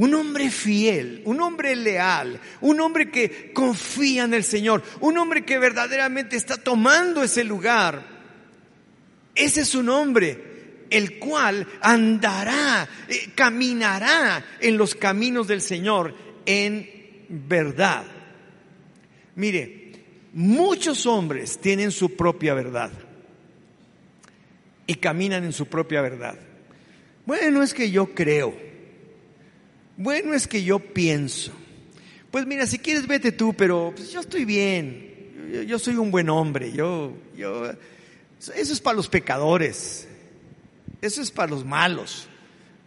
Un 0.00 0.14
hombre 0.14 0.48
fiel, 0.48 1.20
un 1.26 1.42
hombre 1.42 1.76
leal, 1.76 2.40
un 2.62 2.80
hombre 2.80 3.10
que 3.10 3.52
confía 3.52 4.24
en 4.24 4.32
el 4.32 4.44
Señor, 4.44 4.82
un 5.00 5.18
hombre 5.18 5.44
que 5.44 5.58
verdaderamente 5.58 6.36
está 6.36 6.56
tomando 6.56 7.22
ese 7.22 7.44
lugar. 7.44 8.02
Ese 9.34 9.60
es 9.60 9.74
un 9.74 9.90
hombre, 9.90 10.86
el 10.88 11.18
cual 11.18 11.66
andará, 11.82 12.88
eh, 13.10 13.32
caminará 13.34 14.42
en 14.58 14.78
los 14.78 14.94
caminos 14.94 15.46
del 15.46 15.60
Señor 15.60 16.14
en 16.46 17.26
verdad. 17.28 18.04
Mire, 19.34 19.92
muchos 20.32 21.04
hombres 21.04 21.58
tienen 21.60 21.90
su 21.90 22.16
propia 22.16 22.54
verdad 22.54 22.90
y 24.86 24.94
caminan 24.94 25.44
en 25.44 25.52
su 25.52 25.66
propia 25.66 26.00
verdad. 26.00 26.38
Bueno, 27.26 27.62
es 27.62 27.74
que 27.74 27.90
yo 27.90 28.14
creo. 28.14 28.69
Bueno, 30.00 30.32
es 30.32 30.48
que 30.48 30.64
yo 30.64 30.78
pienso. 30.78 31.52
Pues 32.30 32.46
mira, 32.46 32.66
si 32.66 32.78
quieres 32.78 33.06
vete 33.06 33.32
tú, 33.32 33.52
pero 33.52 33.92
pues, 33.94 34.10
yo 34.10 34.20
estoy 34.20 34.46
bien. 34.46 35.66
Yo, 35.66 35.78
soy 35.78 35.96
un 35.96 36.10
buen 36.10 36.30
hombre. 36.30 36.72
Yo, 36.72 37.12
yo, 37.36 37.66
eso 37.66 38.72
es 38.72 38.80
para 38.80 38.96
los 38.96 39.10
pecadores. 39.10 40.08
Eso 41.02 41.20
es 41.20 41.30
para 41.30 41.50
los 41.50 41.66
malos. 41.66 42.28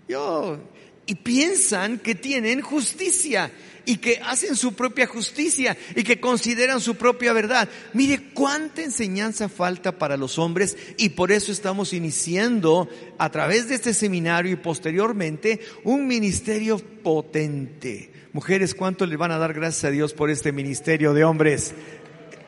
Yo, 0.07 0.57
y 1.05 1.13
piensan 1.13 1.99
que 1.99 2.15
tienen 2.15 2.61
justicia 2.61 3.51
y 3.85 3.97
que 3.97 4.19
hacen 4.23 4.55
su 4.55 4.73
propia 4.73 5.07
justicia 5.07 5.77
y 5.95 6.03
que 6.03 6.19
consideran 6.19 6.79
su 6.79 6.95
propia 6.95 7.33
verdad. 7.33 7.69
Mire 7.93 8.29
cuánta 8.33 8.81
enseñanza 8.81 9.49
falta 9.49 9.97
para 9.97 10.17
los 10.17 10.39
hombres 10.39 10.77
y 10.97 11.09
por 11.09 11.31
eso 11.31 11.51
estamos 11.51 11.93
iniciando 11.93 12.89
a 13.17 13.29
través 13.29 13.67
de 13.67 13.75
este 13.75 13.93
seminario 13.93 14.51
y 14.51 14.57
posteriormente 14.57 15.59
un 15.83 16.07
ministerio 16.07 16.77
potente. 16.77 18.11
Mujeres, 18.33 18.73
¿cuánto 18.73 19.05
le 19.05 19.17
van 19.17 19.31
a 19.31 19.37
dar 19.37 19.53
gracias 19.53 19.85
a 19.85 19.91
Dios 19.91 20.13
por 20.13 20.29
este 20.29 20.51
ministerio 20.51 21.13
de 21.13 21.23
hombres? 21.23 21.73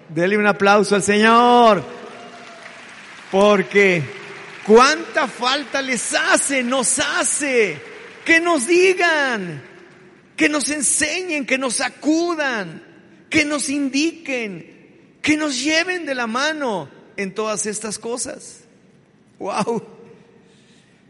Dele 0.10 0.38
un 0.38 0.48
aplauso 0.48 0.96
al 0.96 1.04
Señor. 1.04 1.84
Porque 3.32 4.04
cuánta 4.66 5.28
falta 5.28 5.82
les 5.82 6.14
hace, 6.14 6.64
nos 6.64 7.00
hace 7.00 7.78
que 8.24 8.40
nos 8.40 8.66
digan, 8.66 9.62
que 10.36 10.50
nos 10.50 10.70
enseñen, 10.70 11.46
que 11.46 11.58
nos 11.58 11.82
acudan, 11.82 12.84
que 13.30 13.46
nos 13.46 13.70
indiquen, 13.70 15.18
que 15.22 15.38
nos 15.38 15.64
lleven 15.64 16.06
de 16.06 16.16
la 16.16 16.28
mano 16.28 16.90
en 17.18 17.34
todas 17.34 17.66
estas 17.66 18.00
cosas. 18.00 18.62
Wow. 19.40 19.84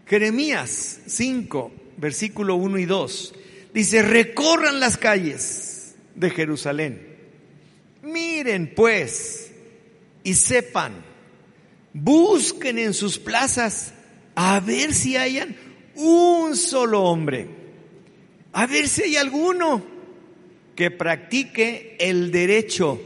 Jeremías 0.08 1.00
5, 1.08 1.72
versículo 1.98 2.56
1 2.56 2.78
y 2.80 2.86
2. 2.86 3.34
Dice, 3.74 4.02
recorran 4.02 4.80
las 4.80 4.98
calles 4.98 5.96
de 6.16 6.30
Jerusalén. 6.30 7.16
Miren 8.04 8.74
pues 8.76 9.52
y 10.24 10.36
sepan, 10.36 10.94
busquen 11.92 12.78
en 12.78 12.94
sus 12.94 13.18
plazas 13.18 13.94
a 14.36 14.60
ver 14.60 14.94
si 14.94 15.18
hayan 15.18 15.56
un 15.96 16.56
solo 16.56 17.04
hombre. 17.04 17.64
A 18.56 18.68
ver 18.68 18.88
si 18.88 19.04
hay 19.04 19.18
alguno 19.18 19.84
que 20.78 20.89
practique 20.89 21.98
el 22.00 22.32
derecho 22.32 23.02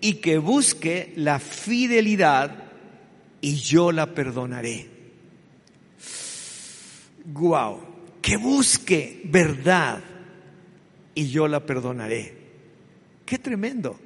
y 0.00 0.14
que 0.14 0.38
busque 0.38 1.12
la 1.14 1.38
fidelidad 1.38 2.64
y 3.40 3.54
yo 3.54 3.92
la 3.92 4.14
perdonaré. 4.14 4.88
Guau, 7.24 7.78
que 8.20 8.36
busque 8.36 9.20
verdad 9.26 10.02
y 11.14 11.28
yo 11.28 11.46
la 11.46 11.64
perdonaré. 11.64 12.34
Qué 13.24 13.38
tremendo. 13.38 13.96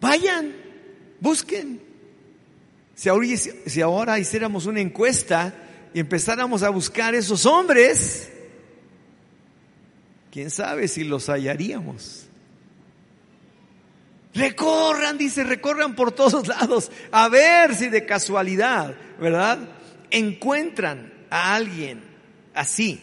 Vayan, 0.00 0.52
busquen. 1.20 1.80
Si 2.96 3.08
ahora, 3.08 3.26
si 3.36 3.80
ahora 3.80 4.18
hiciéramos 4.18 4.66
una 4.66 4.80
encuesta, 4.80 5.54
y 5.94 6.00
empezáramos 6.00 6.64
a 6.64 6.70
buscar 6.70 7.14
esos 7.14 7.46
hombres, 7.46 8.28
quién 10.30 10.50
sabe 10.50 10.88
si 10.88 11.04
los 11.04 11.28
hallaríamos. 11.28 12.26
Recorran, 14.32 15.18
dice, 15.18 15.42
recorran 15.42 15.96
por 15.96 16.12
todos 16.12 16.46
lados, 16.46 16.90
a 17.10 17.28
ver 17.28 17.74
si 17.74 17.88
de 17.88 18.06
casualidad, 18.06 18.94
¿verdad? 19.20 19.58
Encuentran 20.10 21.12
a 21.30 21.54
alguien 21.54 22.02
así, 22.54 23.00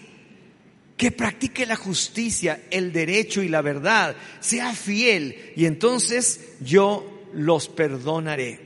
que 0.96 1.12
practique 1.12 1.66
la 1.66 1.76
justicia, 1.76 2.62
el 2.72 2.94
derecho 2.94 3.44
y 3.44 3.50
la 3.50 3.62
verdad, 3.62 4.16
sea 4.40 4.74
fiel, 4.74 5.54
y 5.56 5.66
entonces 5.66 6.56
yo 6.62 7.24
los 7.34 7.68
perdonaré. 7.68 8.66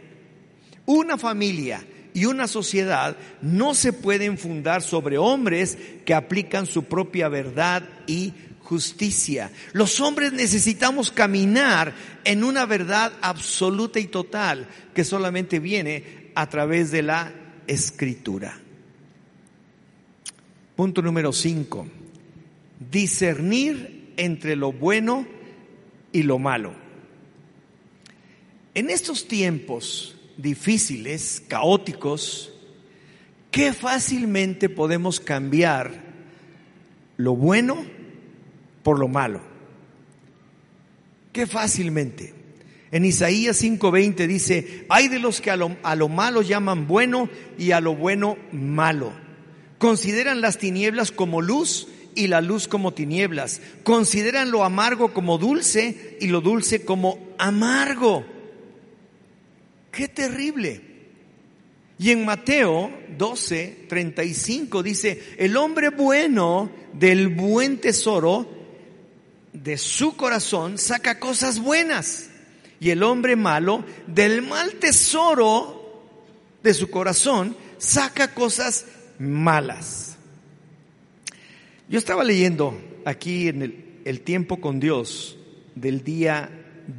Una 0.86 1.18
familia 1.18 1.84
y 2.14 2.26
una 2.26 2.48
sociedad 2.48 3.18
no 3.42 3.74
se 3.74 3.92
pueden 3.92 4.38
fundar 4.38 4.82
sobre 4.82 5.18
hombres 5.18 5.78
que 6.06 6.14
aplican 6.14 6.66
su 6.66 6.84
propia 6.84 7.28
verdad 7.28 7.84
y 8.06 8.34
justicia. 8.72 9.52
Los 9.74 10.00
hombres 10.00 10.32
necesitamos 10.32 11.12
caminar 11.12 11.94
en 12.24 12.42
una 12.46 12.66
verdad 12.66 13.12
absoluta 13.22 14.00
y 14.00 14.06
total 14.06 14.66
que 14.94 15.04
solamente 15.04 15.60
viene 15.60 16.32
a 16.36 16.48
través 16.48 16.90
de 16.90 17.02
la 17.02 17.34
escritura. 17.68 18.58
Punto 20.78 21.02
número 21.02 21.34
5. 21.34 21.86
Discernir 22.90 24.14
entre 24.16 24.56
lo 24.56 24.72
bueno 24.72 25.28
y 26.14 26.24
lo 26.24 26.40
malo. 26.40 26.74
En 28.74 28.90
estos 28.90 29.28
tiempos 29.28 30.16
difíciles, 30.38 31.44
caóticos, 31.46 32.54
qué 33.52 33.74
fácilmente 33.74 34.70
podemos 34.70 35.20
cambiar 35.20 35.92
lo 37.18 37.36
bueno 37.36 38.00
por 38.84 39.00
lo 39.00 39.08
malo. 39.08 39.42
Qué 41.32 41.48
fácilmente. 41.48 42.34
En 42.92 43.06
Isaías 43.06 43.62
5:20 43.64 44.28
dice, 44.28 44.86
hay 44.90 45.08
de 45.08 45.20
los 45.20 45.40
que 45.40 45.52
a 45.52 45.56
lo, 45.56 45.78
a 45.84 45.96
lo 45.96 46.10
malo 46.10 46.42
llaman 46.42 46.88
bueno 46.88 47.30
y 47.58 47.72
a 47.72 47.80
lo 47.80 47.96
bueno 47.96 48.38
malo. 48.52 49.14
Consideran 49.78 50.42
las 50.42 50.58
tinieblas 50.58 51.12
como 51.12 51.42
luz 51.42 51.88
y 52.16 52.28
la 52.28 52.42
luz 52.42 52.68
como 52.68 52.94
tinieblas. 52.94 53.62
Consideran 53.84 54.52
lo 54.52 54.64
amargo 54.64 55.14
como 55.14 55.38
dulce 55.38 56.18
y 56.20 56.28
lo 56.28 56.42
dulce 56.42 56.84
como 56.84 57.18
amargo. 57.38 58.26
Qué 59.92 60.08
terrible. 60.08 60.82
Y 61.98 62.12
en 62.12 62.26
Mateo 62.26 62.92
12, 63.18 63.86
35 63.88 64.84
dice, 64.84 65.22
el 65.38 65.56
hombre 65.56 65.90
bueno 65.90 66.72
del 66.94 67.30
buen 67.30 67.78
tesoro 67.78 68.61
de 69.54 69.78
su 69.78 70.16
corazón 70.16 70.78
saca 70.78 71.20
cosas 71.20 71.60
buenas 71.60 72.30
y 72.80 72.90
el 72.90 73.04
hombre 73.04 73.36
malo 73.36 73.86
del 74.08 74.42
mal 74.42 74.74
tesoro 74.76 75.82
de 76.64 76.74
su 76.74 76.90
corazón 76.90 77.56
saca 77.78 78.34
cosas 78.34 78.86
malas. 79.20 80.18
Yo 81.90 82.00
estaba 82.00 82.24
leyendo 82.24 82.80
aquí 83.06 83.50
en 83.50 84.02
el, 84.06 84.22
tiempo 84.22 84.62
con 84.62 84.80
Dios 84.80 85.38
del 85.76 86.04
día 86.04 86.50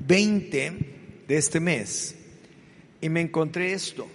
20 0.06 1.24
de 1.26 1.36
este 1.36 1.60
mes 1.60 2.14
y 3.00 3.08
me 3.08 3.20
encontré 3.20 3.72
esto. 3.72 4.06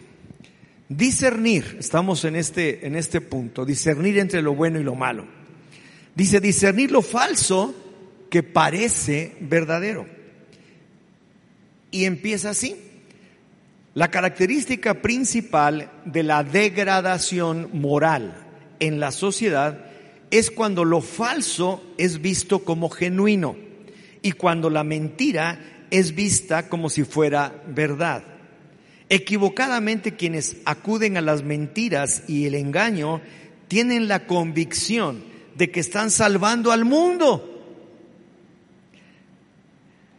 Discernir, 0.87 1.77
estamos 1.79 2.23
en 2.23 2.37
este, 2.37 2.85
en 2.87 2.95
este 2.95 3.19
punto, 3.19 3.65
discernir 3.65 4.19
entre 4.19 4.41
lo 4.41 4.55
bueno 4.55 4.79
y 4.79 4.83
lo 4.83 4.95
malo. 4.95 5.25
Dice 6.15 6.39
discernir 6.39 6.91
lo 6.91 7.01
falso 7.01 7.75
que 8.29 8.43
parece 8.43 9.35
verdadero. 9.39 10.05
Y 11.91 12.05
empieza 12.05 12.51
así. 12.51 12.75
La 13.93 14.11
característica 14.11 15.01
principal 15.01 15.91
de 16.05 16.23
la 16.23 16.43
degradación 16.43 17.69
moral 17.73 18.45
en 18.79 18.99
la 18.99 19.11
sociedad 19.11 19.85
es 20.29 20.51
cuando 20.51 20.85
lo 20.85 21.01
falso 21.01 21.83
es 21.97 22.21
visto 22.21 22.59
como 22.59 22.89
genuino 22.89 23.55
y 24.21 24.33
cuando 24.33 24.69
la 24.69 24.83
mentira 24.83 25.85
es 25.89 26.13
vista 26.13 26.69
como 26.69 26.89
si 26.89 27.05
fuera 27.05 27.63
verdad. 27.67 28.23
Equivocadamente 29.09 30.15
quienes 30.15 30.57
acuden 30.65 31.17
a 31.17 31.21
las 31.21 31.43
mentiras 31.43 32.23
y 32.27 32.45
el 32.45 32.55
engaño 32.55 33.21
tienen 33.67 34.07
la 34.07 34.27
convicción 34.27 35.23
de 35.55 35.71
que 35.71 35.79
están 35.79 36.11
salvando 36.11 36.71
al 36.71 36.85
mundo 36.85 37.56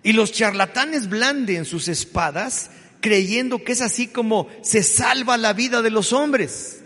y 0.08 0.14
los 0.14 0.32
charlatanes 0.32 1.10
blanden 1.10 1.66
sus 1.66 1.86
espadas 1.86 2.70
creyendo 3.02 3.62
que 3.62 3.72
es 3.72 3.82
así 3.82 4.06
como 4.06 4.48
se 4.62 4.82
salva 4.82 5.36
la 5.36 5.52
vida 5.52 5.82
de 5.82 5.90
los 5.90 6.14
hombres. 6.14 6.80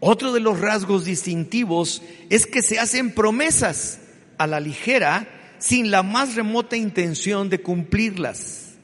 Otro 0.00 0.32
de 0.32 0.40
los 0.40 0.58
rasgos 0.60 1.04
distintivos 1.04 2.00
es 2.30 2.46
que 2.46 2.62
se 2.62 2.78
hacen 2.78 3.14
promesas 3.14 3.98
a 4.38 4.46
la 4.46 4.60
ligera 4.60 5.28
sin 5.58 5.90
la 5.90 6.02
más 6.02 6.36
remota 6.36 6.74
intención 6.74 7.50
de 7.50 7.60
cumplirlas. 7.60 8.76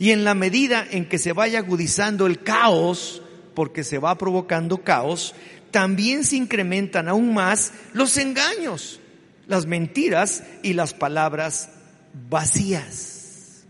Y 0.00 0.10
en 0.10 0.24
la 0.24 0.34
medida 0.34 0.84
en 0.90 1.08
que 1.08 1.18
se 1.18 1.32
vaya 1.32 1.60
agudizando 1.60 2.26
el 2.26 2.42
caos, 2.42 3.22
porque 3.54 3.84
se 3.84 3.98
va 3.98 4.18
provocando 4.18 4.78
caos, 4.78 5.36
también 5.70 6.24
se 6.24 6.34
incrementan 6.34 7.08
aún 7.08 7.32
más 7.32 7.74
los 7.92 8.16
engaños, 8.16 8.98
las 9.46 9.66
mentiras 9.66 10.42
y 10.64 10.72
las 10.72 10.94
palabras 10.94 11.68
vacías. 12.14 13.64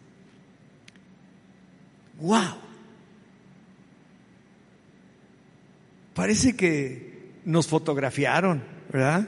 ¡Wow! 2.21 2.57
Parece 6.15 6.55
que 6.55 7.41
nos 7.45 7.67
fotografiaron, 7.67 8.63
¿verdad? 8.93 9.27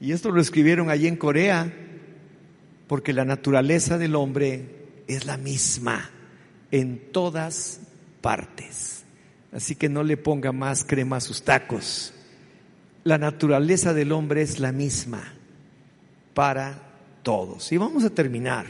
Y 0.00 0.12
esto 0.12 0.30
lo 0.30 0.40
escribieron 0.40 0.90
allí 0.90 1.06
en 1.06 1.16
Corea, 1.16 1.72
porque 2.86 3.12
la 3.12 3.24
naturaleza 3.24 3.96
del 3.96 4.16
hombre 4.16 5.02
es 5.06 5.24
la 5.24 5.36
misma 5.36 6.10
en 6.70 7.10
todas 7.12 7.80
partes. 8.20 9.04
Así 9.52 9.74
que 9.74 9.88
no 9.88 10.02
le 10.02 10.16
ponga 10.16 10.52
más 10.52 10.84
crema 10.84 11.16
a 11.16 11.20
sus 11.20 11.42
tacos. 11.42 12.12
La 13.02 13.18
naturaleza 13.18 13.94
del 13.94 14.12
hombre 14.12 14.42
es 14.42 14.60
la 14.60 14.72
misma 14.72 15.39
para 16.34 16.90
todos. 17.22 17.70
Y 17.72 17.76
vamos 17.76 18.04
a 18.04 18.10
terminar. 18.10 18.66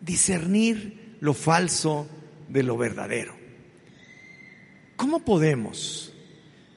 Discernir 0.00 1.16
lo 1.20 1.34
falso 1.34 2.06
de 2.48 2.62
lo 2.62 2.76
verdadero. 2.76 3.34
¿Cómo 4.96 5.24
podemos? 5.24 6.12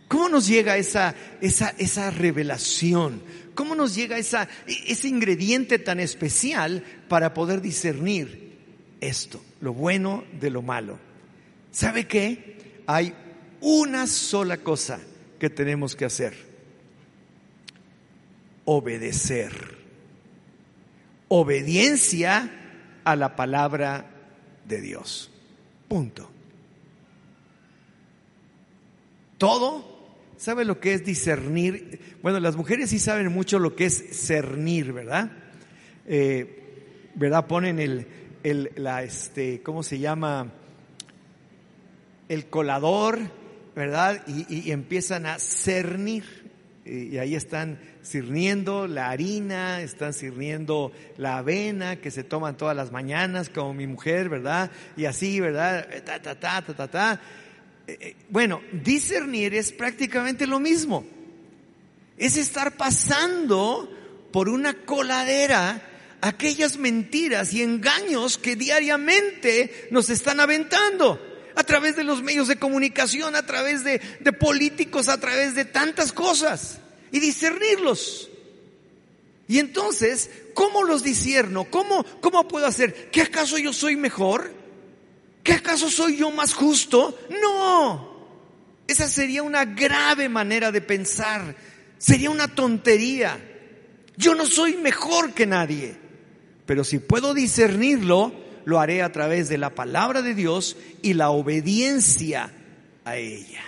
¿Cómo 0.07 0.27
nos 0.27 0.47
llega 0.47 0.77
esa, 0.77 1.15
esa, 1.39 1.69
esa 1.77 2.09
revelación? 2.09 3.21
¿Cómo 3.53 3.75
nos 3.75 3.95
llega 3.95 4.17
esa, 4.17 4.47
ese 4.65 5.07
ingrediente 5.07 5.79
tan 5.79 5.99
especial 5.99 6.83
para 7.07 7.33
poder 7.33 7.61
discernir 7.61 8.57
esto, 9.01 9.43
lo 9.61 9.73
bueno 9.73 10.23
de 10.39 10.49
lo 10.49 10.61
malo? 10.61 10.97
¿Sabe 11.71 12.07
qué? 12.07 12.81
Hay 12.87 13.13
una 13.61 14.07
sola 14.07 14.57
cosa 14.57 14.99
que 15.37 15.49
tenemos 15.49 15.95
que 15.95 16.05
hacer 16.05 16.48
obedecer. 18.71 19.51
Obediencia 21.27 22.51
a 23.03 23.15
la 23.15 23.35
palabra 23.35 24.05
de 24.67 24.79
Dios. 24.79 25.31
Punto. 25.87 26.29
Todo, 29.39 29.83
¿sabe 30.37 30.65
lo 30.65 30.79
que 30.79 30.93
es 30.93 31.03
discernir? 31.03 32.19
Bueno, 32.21 32.39
las 32.39 32.55
mujeres 32.55 32.91
sí 32.91 32.99
saben 32.99 33.31
mucho 33.31 33.57
lo 33.57 33.75
que 33.75 33.85
es 33.85 34.27
cernir, 34.27 34.93
¿verdad? 34.93 35.31
Eh, 36.05 37.09
¿Verdad? 37.15 37.47
Ponen 37.47 37.79
el, 37.79 38.05
el, 38.43 38.71
la, 38.75 39.01
este, 39.01 39.63
¿cómo 39.63 39.81
se 39.81 39.97
llama? 39.97 40.51
El 42.27 42.45
colador, 42.51 43.17
¿verdad? 43.75 44.21
Y, 44.27 44.67
y 44.67 44.71
empiezan 44.71 45.25
a 45.25 45.39
cernir 45.39 46.38
y 46.89 47.17
ahí 47.17 47.35
están 47.35 47.79
sirviendo 48.01 48.87
la 48.87 49.09
harina, 49.09 49.81
están 49.81 50.13
sirviendo 50.13 50.91
la 51.17 51.37
avena 51.37 51.97
que 51.97 52.09
se 52.09 52.23
toman 52.23 52.57
todas 52.57 52.75
las 52.75 52.91
mañanas, 52.91 53.49
como 53.49 53.73
mi 53.73 53.85
mujer, 53.85 54.29
¿verdad? 54.29 54.71
Y 54.97 55.05
así, 55.05 55.39
¿verdad? 55.39 55.87
Ta, 56.03 56.19
ta, 56.19 56.39
ta, 56.39 56.61
ta, 56.61 56.73
ta, 56.73 56.87
ta. 56.87 57.21
Eh, 57.87 57.97
eh, 57.99 58.15
bueno, 58.29 58.61
discernir 58.71 59.53
es 59.53 59.71
prácticamente 59.71 60.47
lo 60.47 60.59
mismo. 60.59 61.05
Es 62.17 62.37
estar 62.37 62.75
pasando 62.75 63.89
por 64.31 64.49
una 64.49 64.73
coladera 64.73 65.81
aquellas 66.21 66.77
mentiras 66.77 67.53
y 67.53 67.61
engaños 67.61 68.37
que 68.37 68.55
diariamente 68.55 69.87
nos 69.91 70.09
están 70.09 70.39
aventando 70.39 71.28
a 71.55 71.63
través 71.63 71.95
de 71.95 72.03
los 72.03 72.21
medios 72.23 72.47
de 72.47 72.57
comunicación, 72.57 73.35
a 73.35 73.45
través 73.45 73.83
de, 73.83 73.99
políticos, 74.39 75.07
a 75.09 75.19
través 75.19 75.55
de 75.55 75.65
tantas 75.65 76.11
cosas 76.11 76.79
y 77.11 77.19
discernirlos. 77.19 78.29
Y 79.47 79.59
entonces, 79.59 80.29
¿cómo 80.53 80.83
los 80.83 81.03
discierno? 81.03 81.65
¿Cómo, 81.65 82.03
¿Cómo 82.21 82.47
puedo 82.47 82.67
hacer? 82.67 83.09
¿Que 83.09 83.21
acaso 83.21 83.57
yo 83.57 83.73
soy 83.73 83.95
mejor? 83.95 84.53
¿Que 85.43 85.53
acaso 85.53 85.89
soy 85.89 86.17
yo 86.17 86.31
más 86.31 86.53
justo? 86.53 87.17
No. 87.41 88.09
Esa 88.87 89.07
sería 89.07 89.43
una 89.43 89.65
grave 89.65 90.29
manera 90.29 90.71
de 90.71 90.81
pensar. 90.81 91.55
Sería 91.97 92.29
una 92.29 92.47
tontería. 92.47 93.39
Yo 94.17 94.35
no 94.35 94.45
soy 94.45 94.77
mejor 94.77 95.33
que 95.33 95.45
nadie. 95.47 95.95
Pero 96.65 96.83
si 96.83 96.99
puedo 96.99 97.33
discernirlo, 97.33 98.31
lo 98.65 98.79
haré 98.79 99.01
a 99.01 99.11
través 99.11 99.49
de 99.49 99.57
la 99.57 99.75
palabra 99.75 100.21
de 100.21 100.35
Dios 100.35 100.77
y 101.01 101.13
la 101.13 101.29
obediencia 101.29 102.51
a 103.05 103.17
ella. 103.17 103.63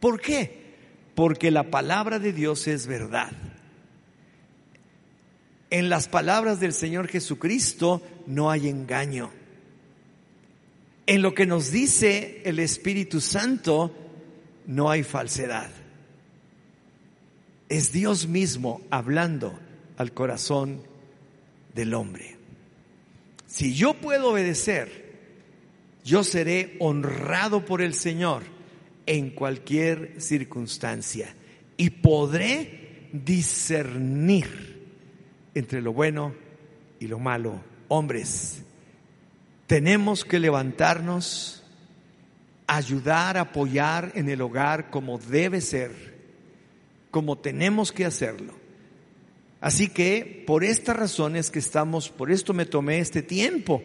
¿Por 0.00 0.20
qué? 0.20 0.62
Porque 1.14 1.50
la 1.50 1.70
palabra 1.70 2.18
de 2.18 2.32
Dios 2.32 2.66
es 2.66 2.86
verdad. 2.86 3.32
En 5.70 5.88
las 5.88 6.08
palabras 6.08 6.60
del 6.60 6.72
Señor 6.72 7.08
Jesucristo 7.08 8.02
no 8.26 8.50
hay 8.50 8.68
engaño. 8.68 9.30
En 11.06 11.22
lo 11.22 11.34
que 11.34 11.46
nos 11.46 11.70
dice 11.70 12.42
el 12.44 12.58
Espíritu 12.58 13.20
Santo 13.20 13.94
no 14.66 14.90
hay 14.90 15.02
falsedad. 15.02 15.70
Es 17.68 17.92
Dios 17.92 18.26
mismo 18.28 18.82
hablando 18.90 19.58
al 19.96 20.12
corazón 20.12 20.82
del 21.74 21.94
hombre. 21.94 22.41
Si 23.52 23.74
yo 23.74 23.92
puedo 23.92 24.30
obedecer, 24.30 25.12
yo 26.06 26.24
seré 26.24 26.74
honrado 26.80 27.66
por 27.66 27.82
el 27.82 27.92
Señor 27.92 28.44
en 29.04 29.28
cualquier 29.28 30.22
circunstancia 30.22 31.34
y 31.76 31.90
podré 31.90 33.10
discernir 33.12 34.88
entre 35.54 35.82
lo 35.82 35.92
bueno 35.92 36.34
y 36.98 37.08
lo 37.08 37.18
malo. 37.18 37.60
Hombres, 37.88 38.62
tenemos 39.66 40.24
que 40.24 40.40
levantarnos, 40.40 41.62
ayudar, 42.66 43.36
apoyar 43.36 44.12
en 44.14 44.30
el 44.30 44.40
hogar 44.40 44.88
como 44.88 45.18
debe 45.18 45.60
ser, 45.60 45.92
como 47.10 47.36
tenemos 47.36 47.92
que 47.92 48.06
hacerlo. 48.06 48.61
Así 49.62 49.86
que 49.86 50.42
por 50.44 50.64
estas 50.64 50.96
razones 50.96 51.52
que 51.52 51.60
estamos, 51.60 52.08
por 52.08 52.32
esto 52.32 52.52
me 52.52 52.66
tomé 52.66 52.98
este 52.98 53.22
tiempo 53.22 53.80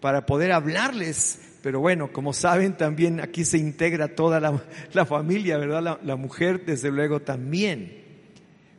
para 0.00 0.26
poder 0.26 0.50
hablarles. 0.50 1.38
Pero 1.62 1.78
bueno, 1.78 2.12
como 2.12 2.32
saben, 2.32 2.76
también 2.76 3.20
aquí 3.20 3.44
se 3.44 3.58
integra 3.58 4.16
toda 4.16 4.40
la, 4.40 5.06
familia, 5.06 5.56
¿verdad? 5.56 5.82
La, 5.84 6.00
la 6.02 6.16
mujer, 6.16 6.66
desde 6.66 6.90
luego, 6.90 7.20
también. 7.20 8.02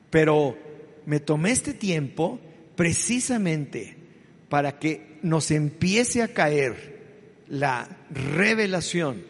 Pero 0.09 0.57
me 1.05 1.21
tomé 1.21 1.51
este 1.51 1.73
tiempo 1.73 2.37
precisamente 2.75 3.95
para 4.49 4.77
que 4.77 5.19
nos 5.23 5.51
empiece 5.51 6.21
a 6.21 6.33
caer 6.33 7.45
la 7.47 7.87
revelación. 8.11 9.23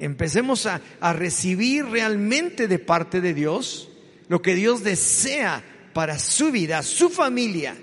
Empecemos 0.00 0.66
a, 0.66 0.80
a 0.98 1.12
recibir 1.12 1.84
realmente 1.84 2.66
de 2.66 2.80
parte 2.80 3.20
de 3.20 3.32
Dios 3.32 3.90
lo 4.28 4.42
que 4.42 4.56
Dios 4.56 4.82
desea 4.82 5.62
para 5.92 6.18
su 6.18 6.50
vida, 6.50 6.82
su 6.82 7.10
familia, 7.10 7.76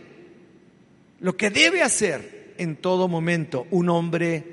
lo 1.20 1.36
que 1.36 1.50
debe 1.50 1.82
hacer 1.82 2.54
en 2.58 2.76
todo 2.76 3.08
momento 3.08 3.68
un 3.72 3.90
hombre 3.90 4.44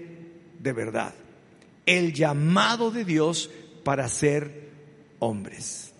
de 0.59 0.72
verdad. 0.72 1.14
El 1.84 2.12
llamado 2.12 2.90
de 2.90 3.04
Dios 3.04 3.50
para 3.84 4.09
ser 4.09 4.70
hombres. 5.18 5.92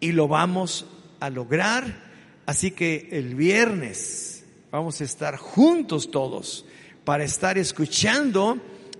Y 0.00 0.12
lo 0.12 0.28
vamos 0.28 0.86
a 1.20 1.30
lograr. 1.30 2.08
Así 2.46 2.70
que 2.70 3.08
el 3.12 3.34
viernes 3.34 4.44
vamos 4.70 5.00
a 5.00 5.04
estar 5.04 5.36
juntos 5.36 6.10
todos 6.10 6.64
para 7.04 7.24
estar 7.24 7.58
escuchando 7.58 8.58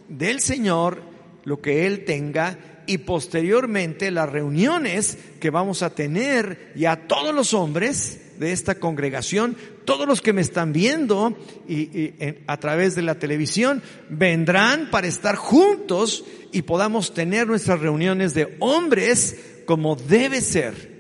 del 0.08 0.40
Señor 0.40 1.02
lo 1.44 1.60
que 1.60 1.86
Él 1.86 2.04
tenga 2.04 2.58
y 2.88 2.98
posteriormente 2.98 4.10
las 4.10 4.30
reuniones 4.30 5.18
que 5.38 5.50
vamos 5.50 5.82
a 5.82 5.94
tener 5.94 6.72
ya 6.74 7.06
todos 7.06 7.34
los 7.34 7.52
hombres 7.52 8.18
de 8.38 8.50
esta 8.52 8.76
congregación, 8.76 9.56
todos 9.84 10.08
los 10.08 10.22
que 10.22 10.32
me 10.32 10.40
están 10.40 10.72
viendo 10.72 11.36
y, 11.68 12.14
a 12.46 12.56
través 12.56 12.94
de 12.94 13.02
la 13.02 13.18
televisión, 13.18 13.82
vendrán 14.08 14.90
para 14.90 15.06
estar 15.06 15.36
juntos 15.36 16.24
y 16.50 16.62
podamos 16.62 17.12
tener 17.12 17.46
nuestras 17.46 17.78
reuniones 17.78 18.32
de 18.32 18.56
hombres 18.58 19.36
como 19.66 19.94
debe 19.94 20.40
ser. 20.40 20.96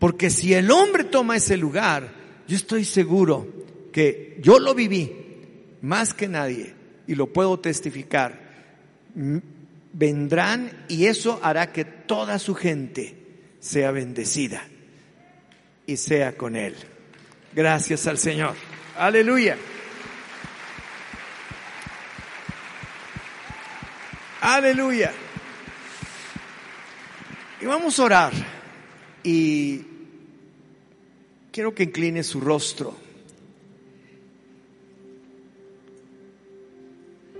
Porque 0.00 0.30
si 0.30 0.52
el 0.52 0.72
hombre 0.72 1.04
toma 1.04 1.36
ese 1.36 1.56
lugar, 1.56 2.12
yo 2.48 2.56
estoy 2.56 2.84
seguro 2.84 3.46
que 3.92 4.40
yo 4.42 4.58
lo 4.58 4.74
viví 4.74 5.12
más 5.80 6.12
que 6.12 6.26
nadie 6.26 6.74
y 7.06 7.14
lo 7.14 7.32
puedo 7.32 7.60
testificar. 7.60 8.42
Vendrán 9.94 10.84
y 10.88 11.06
eso 11.06 11.40
hará 11.42 11.72
que 11.72 11.86
toda 11.86 12.38
su 12.38 12.54
gente 12.54 13.16
sea 13.60 13.90
bendecida 13.90 14.62
y 15.86 15.96
sea 15.96 16.36
con 16.36 16.54
él. 16.54 16.74
Gracias 17.54 18.06
al 18.06 18.18
Señor. 18.18 18.54
Aleluya. 18.98 19.56
Aleluya. 24.42 25.12
Y 27.62 27.64
vamos 27.64 27.98
a 27.98 28.02
orar. 28.02 28.32
Y 29.22 29.94
Quiero 31.54 31.72
que 31.72 31.84
incline 31.84 32.24
su 32.24 32.40
rostro. 32.40 32.96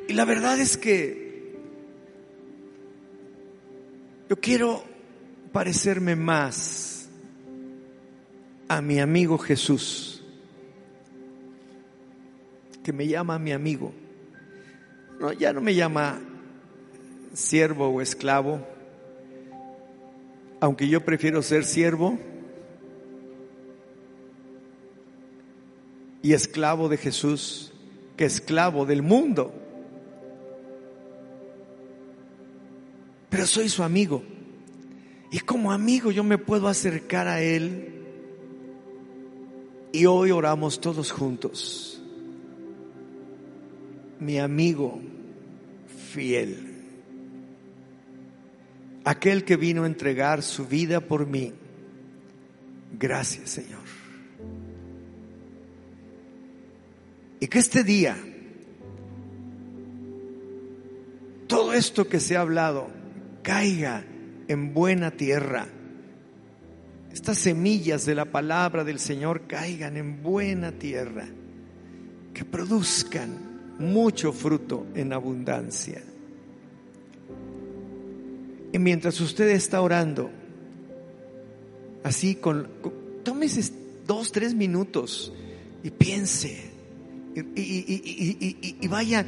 Y 0.06 0.12
la 0.12 0.24
verdad 0.24 0.60
es 0.60 0.76
que 0.76 1.23
yo 4.28 4.36
quiero 4.36 4.82
parecerme 5.52 6.16
más 6.16 7.08
a 8.68 8.80
mi 8.80 8.98
amigo 8.98 9.38
Jesús, 9.38 10.24
que 12.82 12.92
me 12.92 13.06
llama 13.06 13.38
mi 13.38 13.52
amigo. 13.52 13.92
No, 15.20 15.32
ya 15.32 15.52
no 15.52 15.60
me 15.60 15.74
llama 15.74 16.20
siervo 17.32 17.88
o 17.88 18.00
esclavo, 18.00 18.66
aunque 20.60 20.88
yo 20.88 21.04
prefiero 21.04 21.42
ser 21.42 21.64
siervo 21.64 22.18
y 26.22 26.32
esclavo 26.32 26.88
de 26.88 26.96
Jesús 26.96 27.72
que 28.16 28.24
esclavo 28.24 28.86
del 28.86 29.02
mundo. 29.02 29.63
Pero 33.34 33.48
soy 33.48 33.68
su 33.68 33.82
amigo. 33.82 34.22
Y 35.32 35.40
como 35.40 35.72
amigo 35.72 36.12
yo 36.12 36.22
me 36.22 36.38
puedo 36.38 36.68
acercar 36.68 37.26
a 37.26 37.42
Él. 37.42 37.92
Y 39.90 40.06
hoy 40.06 40.30
oramos 40.30 40.80
todos 40.80 41.10
juntos. 41.10 42.00
Mi 44.20 44.38
amigo 44.38 45.00
fiel. 46.12 46.76
Aquel 49.04 49.44
que 49.44 49.56
vino 49.56 49.82
a 49.82 49.88
entregar 49.88 50.40
su 50.40 50.68
vida 50.68 51.00
por 51.00 51.26
mí. 51.26 51.52
Gracias 52.96 53.50
Señor. 53.50 53.82
Y 57.40 57.48
que 57.48 57.58
este 57.58 57.82
día, 57.82 58.16
todo 61.48 61.72
esto 61.72 62.06
que 62.06 62.20
se 62.20 62.36
ha 62.36 62.40
hablado, 62.40 63.02
caiga 63.44 64.04
en 64.48 64.74
buena 64.74 65.12
tierra. 65.12 65.68
Estas 67.12 67.38
semillas 67.38 68.04
de 68.04 68.16
la 68.16 68.24
palabra 68.24 68.82
del 68.82 68.98
Señor 68.98 69.42
caigan 69.46 69.96
en 69.96 70.20
buena 70.20 70.72
tierra, 70.72 71.28
que 72.32 72.44
produzcan 72.44 73.76
mucho 73.78 74.32
fruto 74.32 74.88
en 74.96 75.12
abundancia. 75.12 76.02
Y 78.72 78.78
mientras 78.80 79.20
usted 79.20 79.50
está 79.50 79.80
orando, 79.80 80.32
así 82.02 82.34
con, 82.34 82.68
tómese 83.22 83.72
dos, 84.04 84.32
tres 84.32 84.54
minutos 84.54 85.32
y 85.84 85.90
piense, 85.90 86.72
y, 87.36 88.88
vaya 88.88 89.24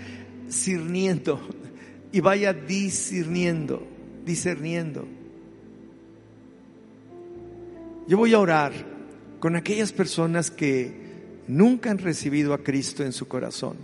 cirniendo 0.51 1.41
y 2.13 2.21
vaya 2.21 2.53
discerniendo, 2.53 3.96
discerniendo. 4.27 5.07
Yo 8.09 8.19
voy 8.19 8.35
a 8.35 8.41
orar 8.41 8.73
con 9.39 9.57
aquellas 9.57 9.93
personas 9.93 10.51
que 10.51 10.93
nunca 11.47 11.91
han 11.91 11.99
recibido 11.99 12.53
a 12.53 12.59
Cristo 12.59 13.05
en 13.05 13.13
su 13.13 13.29
corazón. 13.29 13.77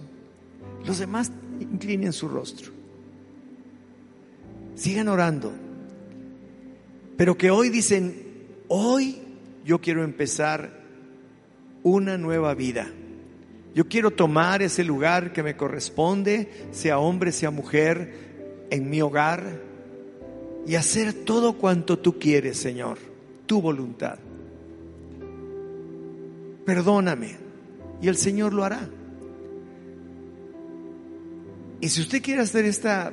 Los 0.85 0.99
demás 0.99 1.33
inclinen 1.61 2.13
su 2.13 2.29
rostro. 2.29 2.73
Sigan 4.75 5.09
orando. 5.09 5.53
Pero 7.17 7.37
que 7.39 7.51
hoy 7.51 7.69
dicen, 7.69 8.23
hoy 8.69 9.19
yo 9.65 9.81
quiero 9.81 10.03
empezar 10.03 10.83
una 11.85 12.19
nueva 12.19 12.55
vida. 12.55 12.91
Yo 13.75 13.89
quiero 13.89 14.11
tomar 14.11 14.61
ese 14.63 14.85
lugar 14.85 15.33
que 15.33 15.43
me 15.43 15.57
corresponde, 15.57 16.49
sea 16.73 16.99
hombre, 16.99 17.33
sea 17.33 17.51
mujer, 17.51 18.67
en 18.71 18.91
mi 18.91 19.01
hogar 19.03 19.72
y 20.67 20.77
hacer 20.77 21.13
todo 21.13 21.55
cuanto 21.55 21.99
tú 21.99 22.19
quieres, 22.19 22.59
Señor, 22.59 22.99
tu 23.47 23.61
voluntad. 23.61 24.19
Perdóname 26.65 27.37
y 28.01 28.09
el 28.09 28.17
Señor 28.17 28.53
lo 28.53 28.65
hará. 28.65 28.89
Y 31.81 31.89
si 31.89 32.01
usted 32.01 32.23
quiere 32.23 32.43
hacer 32.43 32.65
esta 32.65 33.13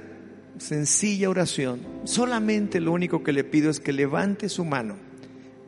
sencilla 0.59 1.29
oración, 1.29 1.81
solamente 2.03 2.79
lo 2.79 2.91
único 2.91 3.23
que 3.23 3.33
le 3.33 3.43
pido 3.43 3.71
es 3.71 3.79
que 3.79 3.93
levante 3.93 4.47
su 4.49 4.63
mano 4.63 4.95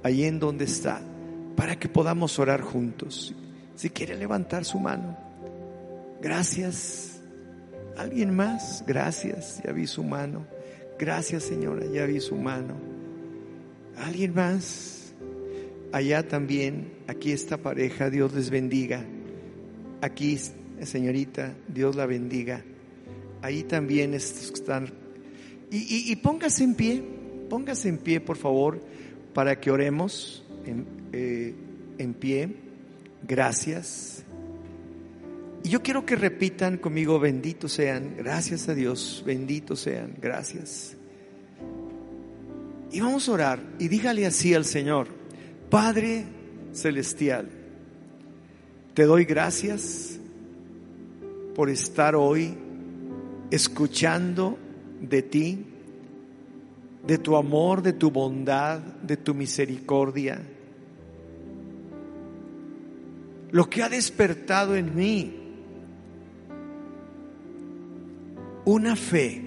ahí 0.03 0.25
en 0.25 0.39
donde 0.39 0.65
está 0.65 1.01
para 1.55 1.77
que 1.77 1.89
podamos 1.89 2.37
orar 2.39 2.61
juntos. 2.61 3.35
Si 3.75 3.89
quiere 3.89 4.15
levantar 4.15 4.65
su 4.65 4.79
mano. 4.79 5.17
Gracias. 6.21 7.19
¿Alguien 7.97 8.35
más? 8.35 8.83
Gracias. 8.85 9.61
Ya 9.63 9.71
vi 9.71 9.87
su 9.87 10.03
mano. 10.03 10.45
Gracias, 11.01 11.45
señora. 11.45 11.83
Ya 11.91 12.05
vi 12.05 12.19
su 12.19 12.35
mano. 12.35 12.75
¿Alguien 13.97 14.35
más? 14.35 15.11
Allá 15.91 16.27
también. 16.27 16.93
Aquí 17.07 17.31
esta 17.31 17.57
pareja. 17.57 18.11
Dios 18.11 18.35
les 18.35 18.51
bendiga. 18.51 19.03
Aquí, 20.01 20.37
señorita. 20.83 21.55
Dios 21.67 21.95
la 21.95 22.05
bendiga. 22.05 22.63
Ahí 23.41 23.63
también 23.63 24.13
están. 24.13 24.93
Y, 25.71 26.15
póngase 26.17 26.65
en 26.65 26.75
pie. 26.75 27.03
Póngase 27.49 27.89
en 27.89 27.97
pie, 27.97 28.21
por 28.21 28.37
favor, 28.37 28.79
para 29.33 29.59
que 29.59 29.71
oremos 29.71 30.45
en, 30.67 30.85
eh, 31.13 31.55
en 31.97 32.13
pie. 32.13 32.55
Gracias. 33.27 34.20
Y 35.63 35.69
yo 35.69 35.83
quiero 35.83 36.05
que 36.05 36.15
repitan 36.15 36.77
conmigo, 36.77 37.19
benditos 37.19 37.73
sean, 37.73 38.15
gracias 38.17 38.67
a 38.67 38.73
Dios, 38.73 39.23
benditos 39.25 39.81
sean, 39.81 40.15
gracias. 40.19 40.97
Y 42.91 42.99
vamos 42.99 43.29
a 43.29 43.31
orar 43.31 43.59
y 43.77 43.87
dígale 43.87 44.25
así 44.25 44.53
al 44.53 44.65
Señor, 44.65 45.07
Padre 45.69 46.25
Celestial, 46.73 47.47
te 48.95 49.03
doy 49.03 49.23
gracias 49.25 50.19
por 51.55 51.69
estar 51.69 52.15
hoy 52.15 52.57
escuchando 53.51 54.57
de 54.99 55.21
ti, 55.21 55.65
de 57.05 57.17
tu 57.19 57.35
amor, 57.35 57.83
de 57.83 57.93
tu 57.93 58.09
bondad, 58.09 58.79
de 58.79 59.17
tu 59.17 59.35
misericordia. 59.35 60.41
Lo 63.51 63.69
que 63.69 63.83
ha 63.83 63.89
despertado 63.89 64.75
en 64.75 64.95
mí 64.95 65.40
una 68.65 68.95
fe 68.95 69.41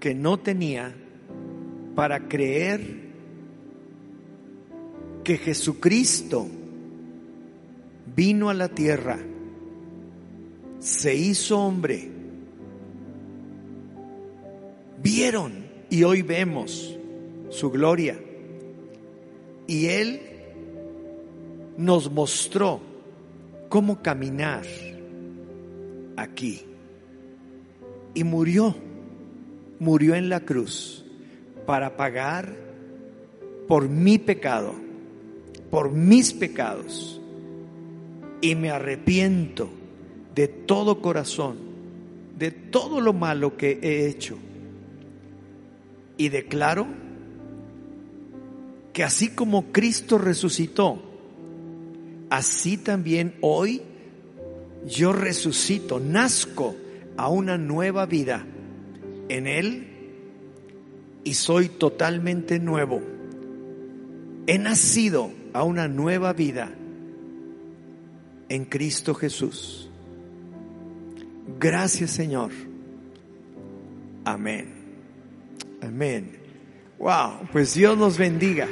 que 0.00 0.14
no 0.14 0.38
tenía 0.38 0.94
para 1.94 2.28
creer 2.28 3.06
que 5.22 5.38
Jesucristo 5.38 6.46
vino 8.14 8.50
a 8.50 8.54
la 8.54 8.68
tierra, 8.68 9.18
se 10.78 11.14
hizo 11.14 11.58
hombre, 11.58 12.10
vieron 15.02 15.66
y 15.90 16.04
hoy 16.04 16.22
vemos 16.22 16.96
su 17.50 17.70
gloria. 17.70 18.18
Y 19.66 19.86
Él 19.86 20.20
nos 21.76 22.10
mostró 22.10 22.80
cómo 23.68 24.00
caminar 24.00 24.64
aquí 26.16 26.62
y 28.16 28.24
murió, 28.24 28.74
murió 29.78 30.14
en 30.14 30.30
la 30.30 30.40
cruz 30.40 31.04
para 31.66 31.98
pagar 31.98 32.56
por 33.68 33.90
mi 33.90 34.16
pecado, 34.16 34.74
por 35.70 35.92
mis 35.92 36.32
pecados. 36.32 37.20
Y 38.40 38.54
me 38.54 38.70
arrepiento 38.70 39.68
de 40.34 40.48
todo 40.48 41.02
corazón, 41.02 41.58
de 42.38 42.52
todo 42.52 43.02
lo 43.02 43.12
malo 43.12 43.58
que 43.58 43.80
he 43.82 44.06
hecho. 44.06 44.38
Y 46.16 46.30
declaro 46.30 46.86
que 48.94 49.04
así 49.04 49.28
como 49.28 49.72
Cristo 49.72 50.16
resucitó, 50.16 51.02
así 52.30 52.78
también 52.78 53.34
hoy 53.42 53.82
yo 54.86 55.12
resucito, 55.12 56.00
nazco 56.00 56.76
a 57.16 57.28
una 57.28 57.58
nueva 57.58 58.06
vida 58.06 58.44
en 59.28 59.46
Él 59.46 59.86
y 61.24 61.34
soy 61.34 61.68
totalmente 61.68 62.58
nuevo. 62.58 63.02
He 64.46 64.58
nacido 64.58 65.30
a 65.52 65.64
una 65.64 65.88
nueva 65.88 66.32
vida 66.32 66.72
en 68.48 68.64
Cristo 68.64 69.14
Jesús. 69.14 69.90
Gracias 71.58 72.10
Señor. 72.10 72.52
Amén. 74.24 74.74
Amén. 75.80 76.38
Wow, 76.98 77.48
pues 77.52 77.74
Dios 77.74 77.96
nos 77.98 78.18
bendiga. 78.18 78.66